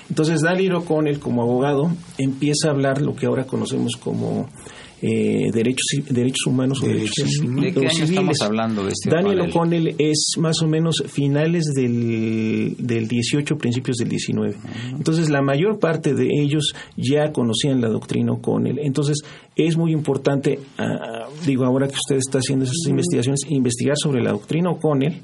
[0.08, 4.48] Entonces, Daniel O'Connell, como abogado, empieza a hablar lo que ahora conocemos como
[5.02, 8.10] eh, derechos, derechos humanos o derechos, Derechos ci- ¿De qué año civiles.
[8.10, 9.94] estamos hablando de este Daniel O'Connell?
[9.98, 14.54] Es más o menos finales del, del 18, principios del 19.
[14.96, 18.78] Entonces, la mayor parte de ellos ya conocían la doctrina O'Connell.
[18.78, 19.18] Entonces,
[19.56, 24.30] es muy importante, ah, digo, ahora que usted está haciendo esas investigaciones, investigar sobre la
[24.30, 25.20] doctrina O'Connell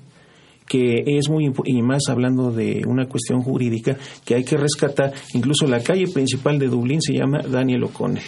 [0.67, 5.67] que es muy y más hablando de una cuestión jurídica que hay que rescatar, incluso
[5.67, 8.23] la calle principal de Dublín se llama Daniel O'Connell.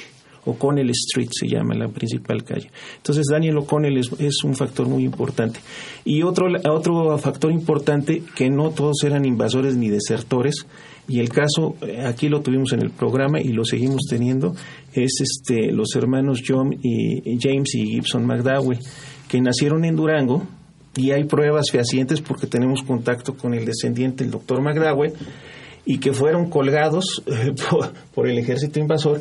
[0.45, 2.71] O'Connell Street se llama la principal calle.
[2.97, 5.61] Entonces Daniel O'Connell es, un factor muy importante.
[6.05, 10.67] Y otro, otro factor importante, que no todos eran invasores ni desertores,
[11.09, 14.55] y el caso, eh, aquí lo tuvimos en el programa y lo seguimos teniendo,
[14.93, 18.79] es este, los hermanos John y, James y Gibson McDowell,
[19.29, 20.47] que nacieron en Durango,
[20.97, 25.13] y hay pruebas fehacientes porque tenemos contacto con el descendiente, el doctor McDowell,
[25.85, 27.55] y que fueron colgados eh,
[28.15, 29.21] por el ejército invasor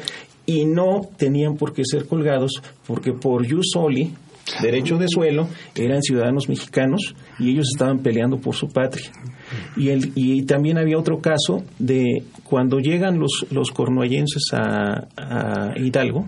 [0.50, 2.54] y no tenían por qué ser colgados
[2.88, 4.12] porque por jus soli,
[4.64, 9.12] derecho de suelo, eran ciudadanos mexicanos y ellos estaban peleando por su patria.
[9.78, 16.28] Y, el, y también había otro caso de cuando llegan los, los cornuallenses a, Hidalgo,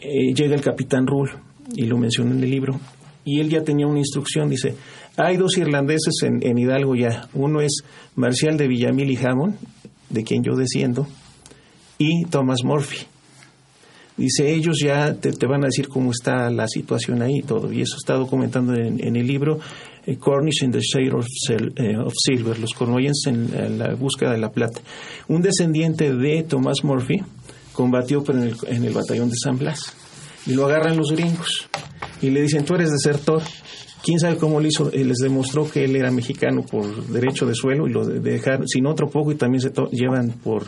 [0.00, 1.28] eh, llega el capitán Rull,
[1.74, 2.80] y lo menciona en el libro,
[3.22, 4.74] y él ya tenía una instrucción, dice,
[5.18, 7.82] hay dos irlandeses en, en Hidalgo ya, uno es
[8.14, 9.56] Marcial de Villamil y Hammond,
[10.08, 11.06] de quien yo desciendo,
[11.98, 13.06] y Thomas Murphy.
[14.16, 17.72] Dice, ellos ya te, te van a decir cómo está la situación ahí y todo,
[17.72, 19.60] y eso está documentando en, en el libro
[20.06, 21.24] eh, Cornish in the Shade of,
[21.76, 24.80] eh, of Silver, los cornuallenses en, en la búsqueda de la plata.
[25.28, 27.22] Un descendiente de Thomas Murphy
[27.72, 29.92] combatió en el, en el batallón de San Blas
[30.46, 31.68] y lo agarran los gringos
[32.20, 33.42] y le dicen tú eres desertor
[34.02, 37.54] quién sabe cómo lo hizo Eh, les demostró que él era mexicano por derecho de
[37.54, 40.64] suelo y lo de- dejaron sin otro poco y también se llevan por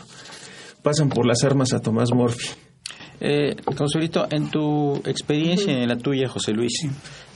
[0.81, 2.47] pasan por las armas a Tomás Murphy
[3.23, 6.73] Eh, Consuelito, en tu experiencia, en la tuya, José Luis,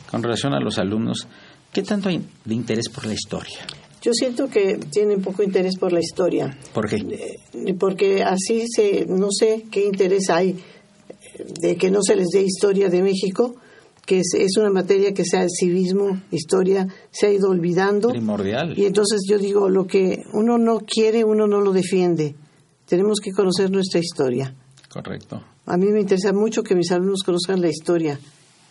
[0.10, 1.28] con relación a los alumnos,
[1.72, 3.60] ¿qué tanto hay de interés por la historia?
[4.02, 6.96] Yo siento que tienen poco interés por la historia, ¿Por qué?
[6.98, 12.28] eh, porque así se, no sé qué interés hay eh, de que no se les
[12.34, 13.56] dé historia de México,
[14.08, 18.10] que es, es una materia que sea el civismo, historia, se ha ido olvidando.
[18.10, 18.78] Primordial.
[18.78, 22.36] Y entonces yo digo, lo que uno no quiere, uno no lo defiende.
[22.88, 24.54] Tenemos que conocer nuestra historia.
[24.90, 25.44] Correcto.
[25.66, 28.20] A mí me interesa mucho que mis alumnos conozcan la historia,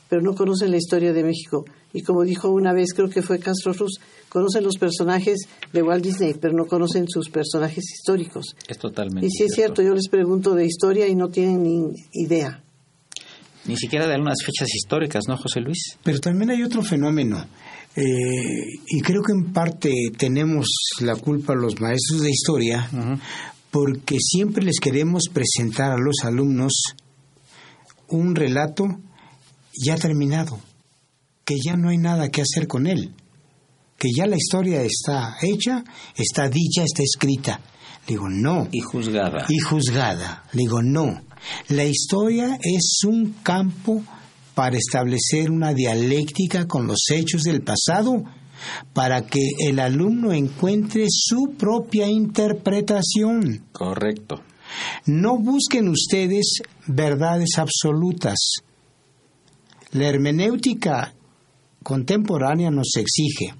[0.08, 1.64] pero no conocen la historia de México.
[1.92, 3.98] Y como dijo una vez, creo que fue Castro Ruz,
[4.28, 8.54] conocen los personajes de Walt Disney, pero no conocen sus personajes históricos.
[8.68, 11.94] Es totalmente Y si es cierto, yo les pregunto de historia y no tienen ni
[12.12, 12.62] idea.
[13.66, 15.98] Ni siquiera de algunas fechas históricas, ¿no, José Luis?
[16.02, 17.46] Pero también hay otro fenómeno,
[17.96, 18.02] eh,
[18.88, 20.66] y creo que en parte tenemos
[21.00, 22.90] la culpa los maestros de historia,
[23.74, 26.94] porque siempre les queremos presentar a los alumnos
[28.06, 28.86] un relato
[29.76, 30.60] ya terminado,
[31.44, 33.12] que ya no hay nada que hacer con él,
[33.98, 35.82] que ya la historia está hecha,
[36.14, 37.60] está dicha, está escrita.
[38.06, 38.68] Le digo, no.
[38.70, 39.44] Y juzgada.
[39.48, 40.44] Y juzgada.
[40.52, 41.22] Le digo, no.
[41.66, 44.04] La historia es un campo
[44.54, 48.22] para establecer una dialéctica con los hechos del pasado,
[48.92, 53.66] para que el alumno encuentre su propia interpretación.
[53.72, 54.42] Correcto.
[55.06, 58.38] No busquen ustedes verdades absolutas.
[59.92, 61.14] La hermenéutica
[61.82, 63.54] contemporánea nos exige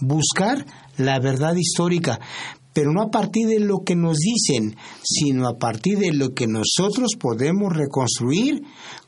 [0.00, 0.66] buscar
[0.98, 2.20] la verdad histórica,
[2.72, 6.46] pero no a partir de lo que nos dicen, sino a partir de lo que
[6.46, 8.62] nosotros podemos reconstruir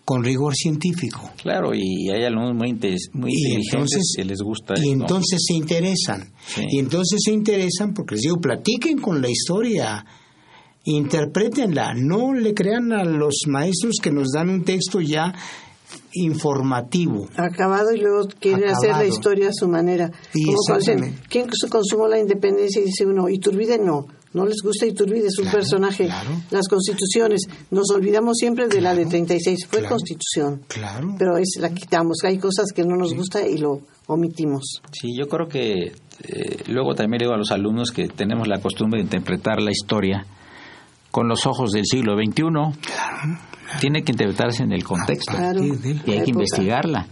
[0.04, 1.30] con rigor científico.
[1.40, 4.92] Claro, y hay alumnos muy, interes- muy Y inteligentes entonces, que les gusta y esto.
[4.92, 6.32] entonces se interesan.
[6.46, 6.62] Sí.
[6.70, 10.04] Y entonces se interesan porque les digo, platiquen con la historia,
[10.84, 15.34] interprétenla, no le crean a los maestros que nos dan un texto ya
[16.12, 17.28] informativo.
[17.37, 20.11] acabado y luego quieren hacer la historia a su manera.
[20.35, 20.59] Y Como.
[21.28, 22.80] ¿quién se consumó la independencia?
[22.80, 26.07] Y dice uno, Iturbide no, no les gusta Iturbide, es un Claro, personaje.
[26.07, 26.30] claro.
[26.51, 29.95] Las constituciones, nos olvidamos siempre de la de 36, fue claro.
[29.97, 31.14] constitución, Claro.
[31.18, 34.80] pero es la quitamos, hay cosas que no nos gusta y lo omitimos.
[34.93, 38.61] Sí, yo creo que eh, luego también le digo a los alumnos que tenemos la
[38.61, 40.26] costumbre de interpretar la historia
[41.11, 42.43] con los ojos del siglo XXI.
[43.80, 45.60] Tiene que interpretarse en el contexto Claro.
[45.60, 47.06] partir del- y hay que investigarla.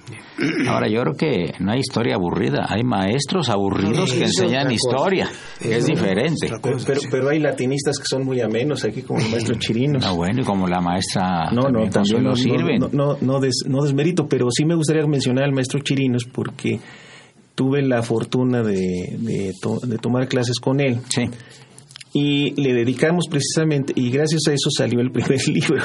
[0.69, 5.29] Ahora, yo creo que no hay historia aburrida, hay maestros aburridos Sí, que enseñan historia,
[5.61, 6.49] que es diferente.
[6.63, 10.05] Pero, pero, pero hay latinistas que son muy amenos aquí, como el maestro Chirinos.
[10.05, 12.81] Ah, bueno, y como la maestra No, no, también no, sirven.
[12.81, 16.81] no, no, no, des- no desmerito, pero sí me gustaría mencionar al maestro Chirinos porque
[17.55, 21.29] tuve la fortuna de, de, to- de tomar clases con él Sí,
[22.15, 25.83] y le dedicamos precisamente, y gracias a eso salió el primer libro,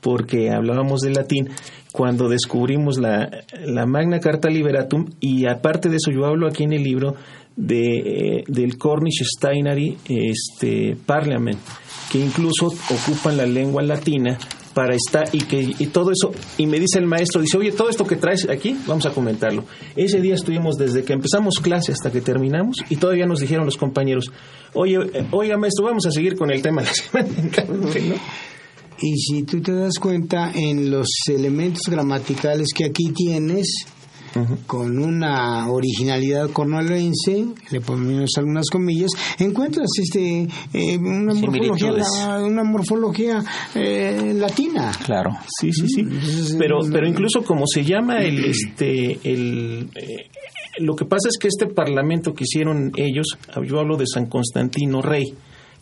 [0.00, 1.48] porque hablábamos de latín
[1.92, 3.28] cuando descubrimos la,
[3.86, 7.16] Magna Carta Liberatum y aparte de eso yo hablo aquí en el libro
[7.56, 11.58] de, eh, del Cornish Steinery este, Parliament,
[12.10, 14.38] que incluso ocupan la lengua latina
[14.74, 17.90] para estar y que y todo eso y me dice el maestro dice oye todo
[17.90, 19.64] esto que traes aquí vamos a comentarlo
[19.96, 23.76] ese día estuvimos desde que empezamos clase hasta que terminamos y todavía nos dijeron los
[23.76, 24.30] compañeros
[24.74, 28.14] oye eh, oiga maestro vamos a seguir con el tema la semana entrante", ¿no?
[29.02, 33.86] Y si tú te das cuenta en los elementos gramaticales que aquí tienes,
[34.66, 43.42] con una originalidad cornolense, le ponemos algunas comillas, encuentras este eh, una morfología, una morfología
[43.74, 44.92] eh, latina.
[45.04, 45.30] claro.
[45.60, 46.00] Sí, sí, sí.
[46.02, 50.30] Entonces, Pero, eh, pero incluso como se llama el, este, el, eh,
[50.78, 53.26] lo que pasa es que este parlamento que hicieron ellos,
[53.66, 55.24] yo hablo de San Constantino Rey,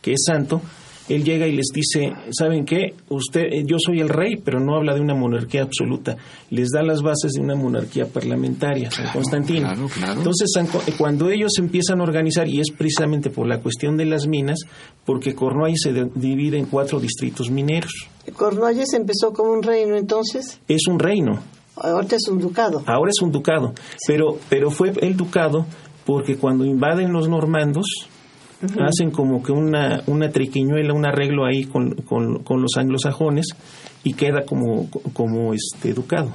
[0.01, 0.63] que es santo,
[1.09, 2.95] él llega y les dice, ¿saben qué?
[3.09, 6.17] Usted, eh, yo soy el rey, pero no habla de una monarquía absoluta.
[6.51, 9.61] Les da las bases de una monarquía parlamentaria, San Constantino.
[9.69, 10.13] claro, claro.
[10.19, 14.27] Entonces, eh, cuando ellos empiezan a organizar, y es precisamente por la cuestión de las
[14.27, 14.59] minas,
[15.05, 17.93] porque Cornualles se de- divide en cuatro distritos mineros.
[18.37, 21.41] Cornualles empezó como un reino entonces, Es un reino,
[21.77, 22.83] ahorita es un ducado.
[22.87, 23.73] ahora es un ducado,
[24.07, 25.65] pero, pero fue el ducado
[26.05, 27.87] porque cuando invaden los normandos,
[28.81, 33.47] hacen como que una, una triquiñuela, un arreglo ahí con, con- con los anglosajones
[34.05, 36.31] y queda como, como este ducado.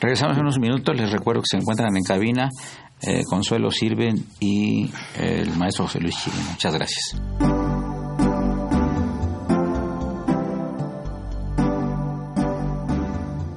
[0.00, 0.96] Regresamos en unos minutos.
[0.96, 2.48] Les recuerdo que se encuentran en cabina
[3.06, 4.86] eh, Consuelo Sirven y
[5.18, 6.42] eh, el maestro José Luis Chirino.
[6.50, 7.16] Muchas gracias.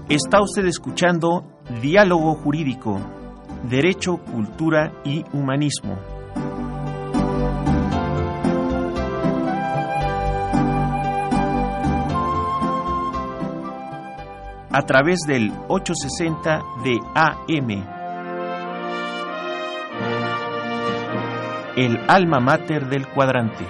[0.10, 1.44] Está usted escuchando
[1.82, 3.00] Diálogo Jurídico,
[3.70, 5.98] Derecho, Cultura y Humanismo.
[14.78, 17.70] A través del 860 de AM.
[21.78, 23.64] El alma mater del cuadrante.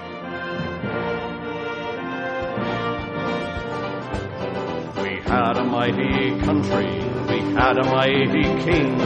[4.99, 6.87] We had a mighty country,
[7.29, 8.97] we had a mighty king,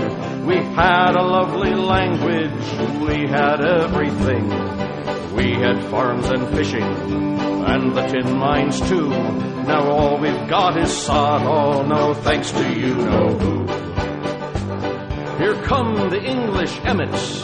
[0.46, 2.54] we had a lovely language,
[3.02, 4.79] we had everything.
[5.40, 9.08] We had farms and fishing, and the tin mines too.
[9.08, 13.66] Now all we've got is sod, oh no thanks to you know who.
[15.42, 17.44] Here come the English emmets,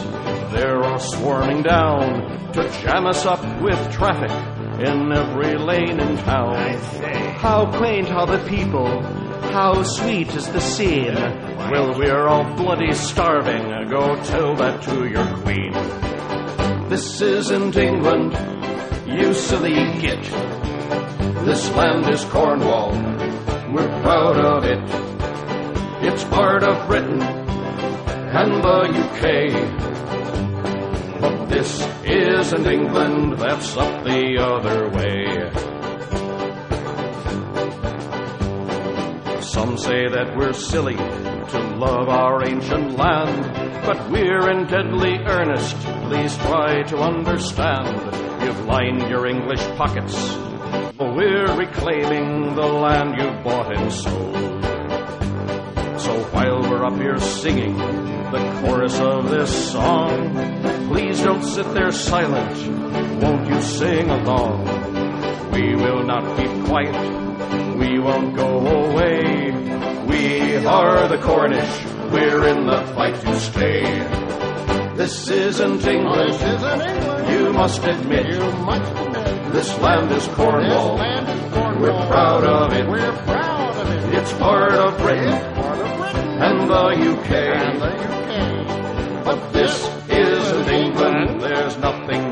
[0.52, 4.30] they're all swarming down to jam us up with traffic
[4.78, 6.54] in every lane in town.
[7.38, 9.00] How quaint are the people,
[9.54, 11.14] how sweet is the scene.
[11.14, 15.72] Well, we're all bloody starving, go tell that to your queen.
[16.88, 18.32] This isn't England,
[19.08, 20.22] you silly git.
[21.44, 22.92] This land is Cornwall,
[23.72, 24.78] we're proud of it.
[26.06, 29.22] It's part of Britain and the UK.
[31.20, 35.50] But this isn't England, that's up the other way.
[39.40, 40.96] Some say that we're silly
[41.50, 45.76] to love our ancient land, but we're in deadly earnest.
[46.08, 48.42] Please try to understand.
[48.42, 50.16] You've lined your English pockets.
[50.96, 54.34] but we're reclaiming the land you bought and sold.
[56.00, 60.32] So while we're up here singing the chorus of this song,
[60.88, 63.22] please don't sit there silent.
[63.22, 64.64] Won't you sing along?
[65.52, 67.25] We will not keep quiet.
[67.78, 69.50] We won't go away.
[70.06, 71.84] We are the Cornish.
[72.12, 73.82] We're in the fight to stay.
[74.96, 76.32] This isn't England.
[76.32, 77.28] This isn't England.
[77.32, 78.26] You must admit.
[78.26, 79.52] You must admit.
[79.52, 80.96] This land is Cornwall.
[80.96, 81.80] This land is Cornwall.
[81.82, 82.88] We're proud of it.
[82.88, 84.14] We're proud of it.
[84.14, 87.30] It's part of Britain part of Britain and the UK.
[87.32, 89.24] and the UK.
[89.24, 89.74] But this
[90.08, 91.40] isn't England.
[91.40, 92.25] There's nothing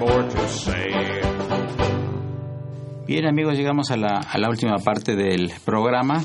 [3.06, 6.24] Bien amigos, llegamos a la, última parte del programa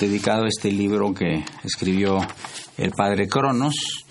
[0.00, 2.16] dedicado a este libro que escribió
[2.78, 4.06] el padre Cronos.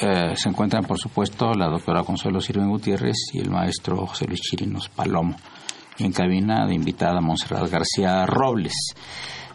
[0.00, 4.40] Eh, se encuentran, por supuesto, la doctora Consuelo Sirven Gutiérrez y el maestro José Luis
[4.40, 5.34] Chirinos Palomo.
[5.98, 8.94] Y en cabina de invitada Monserrat García Robles.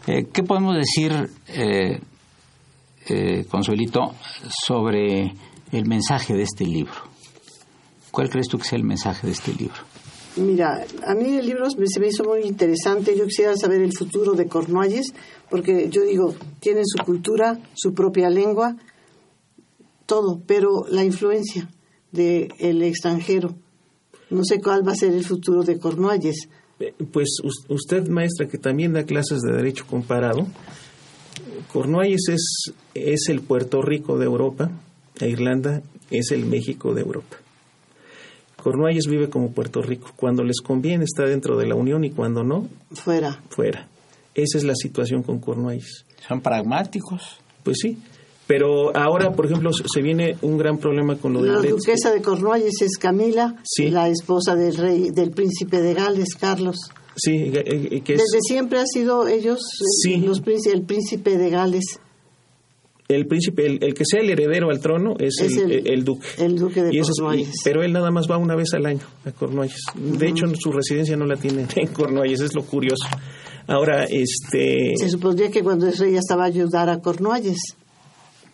[0.06, 2.00] Eh, ¿Qué podemos decir, eh,
[3.48, 4.14] Consuelito,
[4.66, 5.32] sobre
[5.72, 7.08] el mensaje de este libro?
[8.10, 9.87] ¿Cuál crees tú que sea el mensaje de este libro?
[10.38, 13.16] Mira, a mí el libro se me hizo muy interesante.
[13.16, 15.12] Yo quisiera saber el futuro de Cornualles,
[15.50, 18.76] porque yo digo, tienen su cultura, su propia lengua,
[20.06, 21.68] todo, pero la influencia
[22.12, 23.54] del extranjero.
[24.30, 26.48] No sé cuál va a ser el futuro de Cornualles.
[26.80, 30.46] Eh, Pues us- usted, maestra, que también da clases de Derecho Comparado,
[31.72, 34.70] Cornualles es, es el Puerto Rico de Europa,
[35.20, 37.36] e Irlanda es el México de Europa.
[38.68, 40.10] Cornualles vive como Puerto Rico.
[40.14, 43.40] Cuando les conviene está dentro de la Unión y cuando no, Fuera.
[43.48, 43.88] fuera.
[44.34, 46.04] Esa es la situación con Cornualles.
[46.28, 47.38] Son pragmáticos.
[47.62, 47.96] Pues sí.
[48.46, 52.20] Pero ahora, por ejemplo, se viene un gran problema con lo La del duquesa de
[52.20, 53.88] Cornualles es Camila, Sí.
[53.90, 56.76] la esposa del rey, del príncipe de Gales, Carlos.
[57.16, 60.16] Sí, eh, eh, que es Desde siempre ha sido ellos eh, Sí.
[60.18, 60.40] los
[60.72, 62.00] el príncipe de Gales,
[63.08, 66.04] el príncipe, el, el que sea el heredero al trono es, Es el, el- el
[66.04, 66.26] duque.
[66.38, 67.48] el duque de Y ese es- Cornualles.
[67.48, 69.80] y- pero él nada más va una vez al año a Cornualles.
[69.94, 73.06] De hecho, su residencia no la tiene en Cornualles, es lo curioso.
[73.66, 77.58] Ahora, este, Se supondría que cuando es rey ya estaba a ayudar a Cornualles.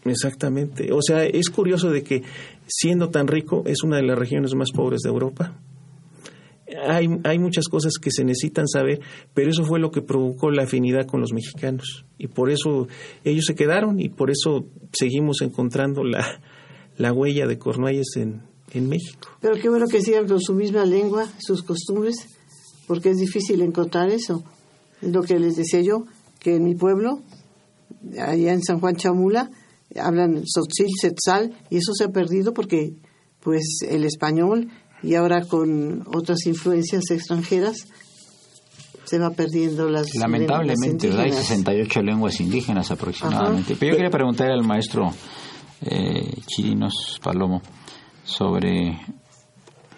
[0.05, 0.93] exactamente.
[0.93, 2.23] O sea, es curioso de que
[2.67, 5.53] siendo tan rico es una de las regiones más pobres de Europa.
[6.89, 9.01] Hay, hay muchas cosas que se necesitan saber,
[9.33, 12.05] pero eso fue lo que provocó la afinidad con los mexicanos.
[12.19, 12.89] Y por eso
[13.25, 16.41] ellos se quedaron y por eso seguimos encontrando la,
[16.97, 19.29] la huella de Cornualles en, en México.
[19.41, 22.17] Pero qué bueno que sigan con su misma lengua, sus costumbres,
[22.87, 24.43] porque es difícil encontrar eso.
[25.01, 26.07] Es lo que les decía yo,
[26.39, 27.23] que en mi pueblo,
[28.21, 29.51] allá en San Juan Chamula,
[29.97, 32.95] hablan Sotzil, Setzal, y eso se ha perdido porque
[33.41, 34.71] pues el español
[35.05, 37.87] y ahora con otras influencias extranjeras
[39.05, 41.21] se va perdiendo las Lamentablemente, lenguas ¿verdad?
[41.21, 41.47] hay indígenas.
[41.47, 43.73] 68 lenguas indígenas aproximadamente.
[43.73, 43.81] Ajá.
[43.81, 45.13] Pero yo quería preguntar al maestro
[45.83, 47.61] eh, Chirinos Palomo
[48.25, 48.99] sobre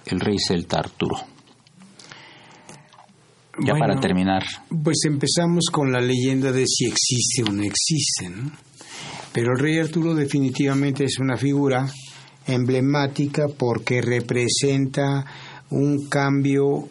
[0.07, 1.17] el rey celta Arturo.
[3.59, 4.45] Ya Bueno, para terminar,
[4.83, 8.51] Pues empezamos con la leyenda de si existe o no existe, ¿no?
[9.33, 11.87] Pero el rey Arturo definitivamente es una figura
[12.47, 15.25] emblemática porque representa
[15.71, 16.89] un cambio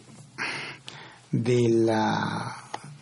[1.32, 2.56] de la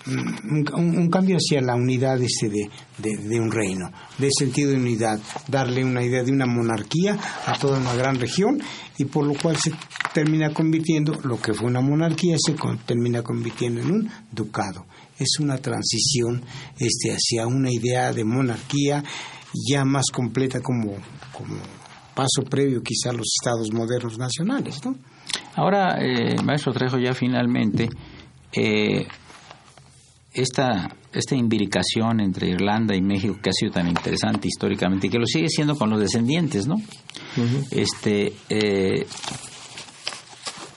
[0.06, 2.68] un, cambio hacia la unidad este de,
[3.16, 7.78] de- un reino, de sentido de unidad, darle una idea de una monarquía a toda
[7.78, 8.60] una gran región
[8.98, 9.72] y por lo cual se
[10.12, 14.86] termina convirtiendo, lo que fue una monarquía se termina convirtiendo en un ducado.
[15.18, 16.42] Es una transición
[16.78, 19.02] este, hacia una idea de monarquía
[19.70, 20.96] ya más completa como,
[21.32, 21.56] como
[22.14, 24.96] paso previo quizá a los estados modernos nacionales, ¿no?
[25.56, 27.88] ahora, eh, maestro Trejo, ya finalmente,
[28.52, 29.06] eh,
[30.32, 35.18] esta, esta imbricación entre Irlanda y México que ha sido tan interesante históricamente y que
[35.18, 36.76] lo sigue siendo con los descendientes, ¿no?
[37.70, 39.06] Este, eh,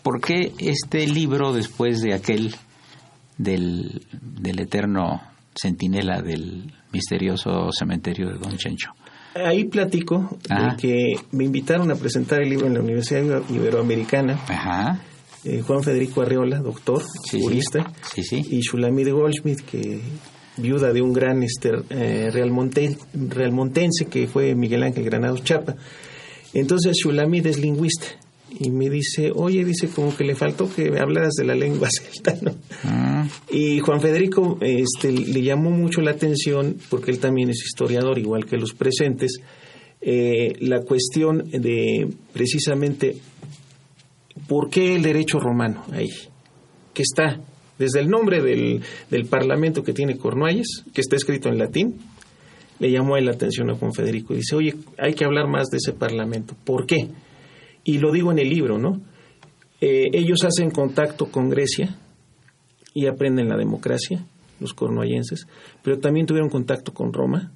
[0.04, 2.56] ¿por qué este libro después de aquel
[3.38, 5.22] del, del eterno
[5.60, 8.92] centinela del misterioso cementerio de Don Chencho?
[9.46, 14.34] Ahí platico de que me invitaron a presentar el libro en la Universidad Iber- Iberoamericana.
[14.48, 15.02] Ajá.
[15.44, 17.42] eh, Juan Federico Arriola, doctor, Sí, sí.
[17.42, 18.46] jurista, Sí, sí.
[18.50, 20.02] y Shulamit Goldschmidt, que
[20.58, 25.76] viuda de un gran este, eh, realmonte- realmontense que fue Miguel Ángel Granados Chapa.
[26.54, 28.08] Entonces Shulamit es lingüista
[28.60, 31.90] y me dice, oye, dice, como que le faltó que me hablaras de la lengua
[31.92, 32.52] celta, ¿no?
[32.84, 38.18] Mm, Y Juan Federico este, le llamó mucho la atención, porque él también es historiador,
[38.18, 39.40] igual que los presentes,
[40.02, 43.18] eh, la cuestión de precisamente
[44.48, 46.10] por qué el derecho romano ahí,
[46.94, 47.40] que está
[47.78, 51.96] desde el nombre del, del parlamento que tiene Cornualles, que está escrito en latín,
[52.80, 55.78] le llamó la atención a Juan Federico y dice, oye, hay que hablar más de
[55.78, 56.56] ese parlamento.
[56.64, 57.08] ¿Por qué?
[57.88, 59.00] Y lo digo en el libro, ¿no?
[59.80, 61.98] Eh, ellos hacen contacto con Grecia
[62.94, 64.26] y aprenden la democracia,
[64.60, 65.48] los cornuallenses,
[65.84, 67.54] pero también tuvieron contacto con Roma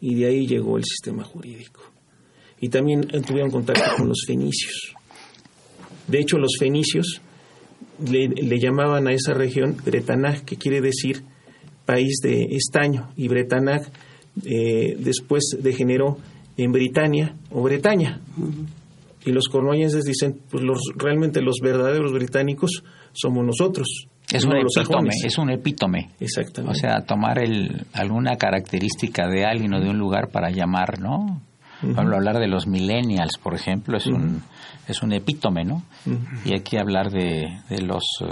[0.00, 1.82] y de ahí llegó el sistema jurídico.
[2.60, 4.92] Y también eh, tuvieron contacto con los fenicios.
[6.08, 7.20] De hecho, los fenicios
[8.04, 11.22] le, llamaban a esa región Bretanag, que quiere decir
[11.86, 13.82] país de estaño, y Bretanag
[14.44, 16.18] eh, después degeneró
[16.56, 18.20] en Britania o Bretaña.
[19.24, 24.06] Y los cornuallenses dicen, pues los, realmente los verdaderos británicos somos nosotros.
[24.32, 26.10] Es no un epítome, es un epítome.
[26.20, 26.78] Exactamente.
[26.78, 31.42] O sea, tomar el, alguna característica de alguien o de un lugar para llamar, ¿no?
[31.80, 34.42] Por ejemplo, hablar de los millennials, por ejemplo, es un
[34.86, 35.82] es un epítome, ¿no?
[36.44, 38.26] Y hay que hablar de, de los eh,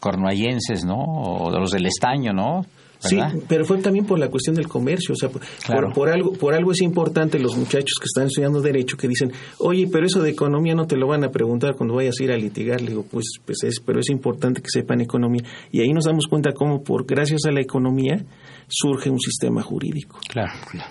[0.00, 0.96] cornuallenses, ¿no?
[0.96, 2.64] O de los del estaño, ¿no?
[3.08, 5.88] Sí, pero fue también por la cuestión del comercio, o sea, por, Claro.
[5.88, 9.32] por, por algo, por algo es importante los muchachos que están estudiando derecho que dicen,
[9.58, 12.32] oye, pero eso de economía no te lo van a preguntar cuando vayas a ir
[12.32, 12.80] a litigar.
[12.80, 15.42] Le digo, pues, pues es, pero es importante que sepan economía.
[15.70, 18.24] Y ahí nos damos cuenta cómo, por gracias a la economía,
[18.68, 20.18] surge un sistema jurídico.
[20.28, 20.90] Claro, claro.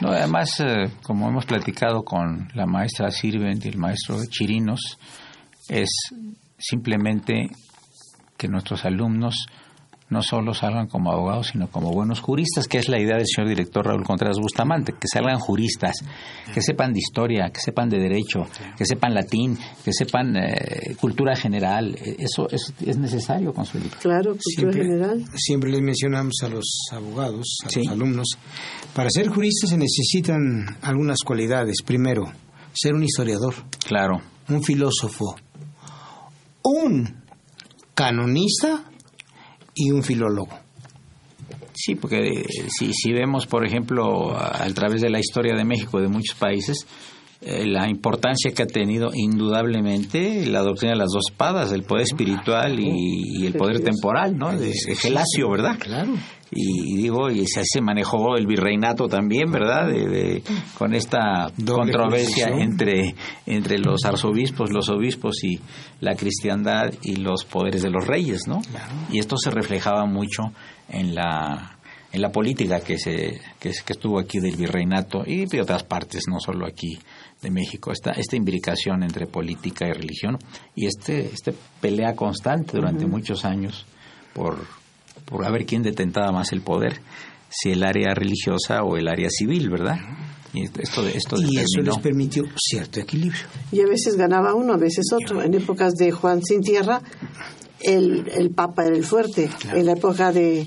[0.00, 4.98] No, además, eh, como hemos platicado con la maestra Sirvent y el maestro Chirinos,
[5.68, 5.88] es
[6.58, 7.50] simplemente
[8.36, 9.46] que nuestros alumnos
[10.12, 13.48] no solo salgan como abogados, sino como buenos juristas, que es la idea del señor
[13.48, 15.96] director Raúl Contreras Bustamante, que salgan juristas,
[16.54, 18.46] que sepan de historia, que sepan de derecho,
[18.76, 21.94] que sepan latín, que sepan eh, cultura general.
[21.96, 23.96] Eh, Eso, eso es necesario, Consuelito.
[24.00, 25.24] Claro, cultura general.
[25.34, 27.80] siempre les mencionamos a los abogados, a Sí.
[27.80, 28.28] los alumnos,
[28.94, 31.76] para ser juristas se necesitan algunas cualidades.
[31.84, 32.30] Primero,
[32.74, 33.54] ser un historiador,
[33.86, 34.20] Claro.
[34.48, 35.34] un filósofo,
[36.64, 37.22] un
[37.94, 38.84] canonista
[39.74, 40.58] y un filólogo.
[41.74, 45.64] Sí, porque eh, si, si vemos, por ejemplo, a, a través de la historia de
[45.64, 46.86] México, de muchos países,
[47.40, 52.04] eh, la importancia que ha tenido indudablemente la doctrina de las dos espadas, el poder
[52.04, 54.56] espiritual y, y el poder temporal, ¿no?
[54.56, 55.76] De, de Gelasio, ¿verdad?
[55.78, 56.12] Claro.
[56.54, 59.86] Y, y digo, y se, se manejó el virreinato también, ¿verdad?
[59.88, 60.42] De, de-
[60.76, 63.14] con esta Doble controversia entre,
[63.46, 65.58] entre los arzobispos, los obispos y
[66.00, 68.60] la cristiandad y los poderes de los reyes, ¿no?
[69.10, 70.52] Y esto se reflejaba mucho
[70.88, 71.78] en la
[72.14, 76.24] en la política que se que, que estuvo aquí del virreinato y de otras partes,
[76.28, 76.98] no solo aquí
[77.40, 80.36] de México, esta esta imbricación entre política y religión
[80.76, 83.86] y este este pelea constante durante muchos años
[84.34, 84.58] por
[85.32, 87.00] por a ver quién detentaba más el poder,
[87.48, 89.98] si el área religiosa o el área civil, ¿verdad?
[90.54, 93.42] Y esto esto Y eso les permitió cierto equilibrio.
[93.72, 95.42] Y a veces ganaba uno, a veces otro.
[95.42, 97.00] En épocas de Juan Sin Tierra,
[97.80, 99.48] el, el Papa era el fuerte.
[99.72, 100.66] En la época de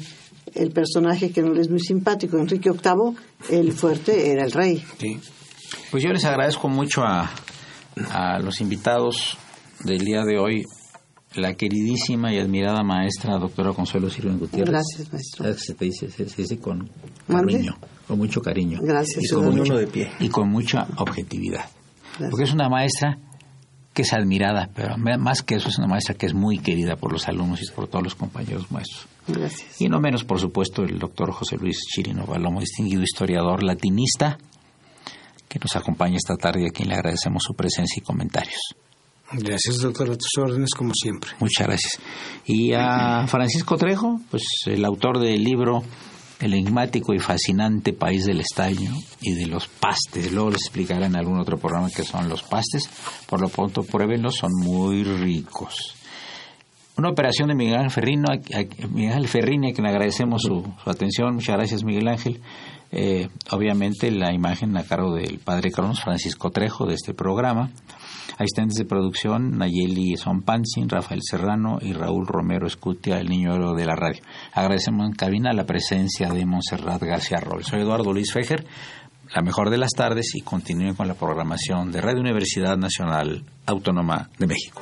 [0.56, 3.16] el personaje que no le es muy simpático, Enrique VIII,
[3.50, 4.84] el fuerte era el rey.
[4.98, 5.20] Sí.
[5.92, 7.30] Pues yo les agradezco mucho a,
[8.12, 9.38] a los invitados
[9.84, 10.64] del día de hoy,
[11.36, 14.70] la queridísima y admirada maestra doctora Consuelo Sirven Gutiérrez.
[14.70, 15.44] Gracias, maestro.
[15.44, 16.90] ¿Sabes que Se te dice, se, se dice con
[17.28, 17.78] cariño,
[18.08, 18.80] con mucho cariño.
[18.82, 20.12] Gracias, Y con, mucho- de pie.
[20.20, 21.66] y con mucha objetividad.
[22.12, 22.30] Gracias.
[22.32, 23.18] Porque es una maestra
[23.94, 27.12] que es admirada, pero más que eso es una maestra que es muy querida por
[27.14, 29.08] los alumnos y por todos los compañeros maestros.
[29.28, 29.80] Gracias.
[29.82, 34.38] Y no menos, por supuesto, el doctor José Luis Chirino Balomo, distinguido historiador latinista,
[35.48, 38.60] que nos acompaña esta tarde y a quien le agradecemos su presencia y comentarios.
[39.32, 41.32] Gracias, doctor, a tus órdenes, como siempre.
[41.40, 42.00] Muchas gracias.
[42.46, 45.84] Y a Francisco Trejo, pues el autor del libro
[46.40, 50.32] El enigmático y fascinante país del estaño y de los pastes.
[50.32, 52.90] Luego les explicaré en algún otro programa qué son los pastes.
[53.28, 55.96] Por lo pronto, pruébenlos, son muy ricos.
[56.98, 61.36] Una operación de Miguel Ángel Ferrino, a, Miguel Ferrini, a quien agradecemos su, atención.
[61.36, 62.40] Muchas gracias, Miguel Ángel.
[62.92, 67.70] Eh, obviamente, la imagen a cargo del padre Cronos, Francisco Trejo, de este programa.
[68.38, 73.96] Asistentes de producción, Nayeli Sonpansin, Rafael Serrano y Raúl Romero Escutia, el niño de la
[73.96, 74.22] radio.
[74.54, 77.64] Agradecemos en cabina la presencia de Montserrat García Roll.
[77.64, 78.66] Soy Eduardo Luis Fejer,
[79.34, 84.30] la mejor de las tardes y continúen con la programación de Radio Universidad Nacional Autónoma
[84.38, 84.82] de México.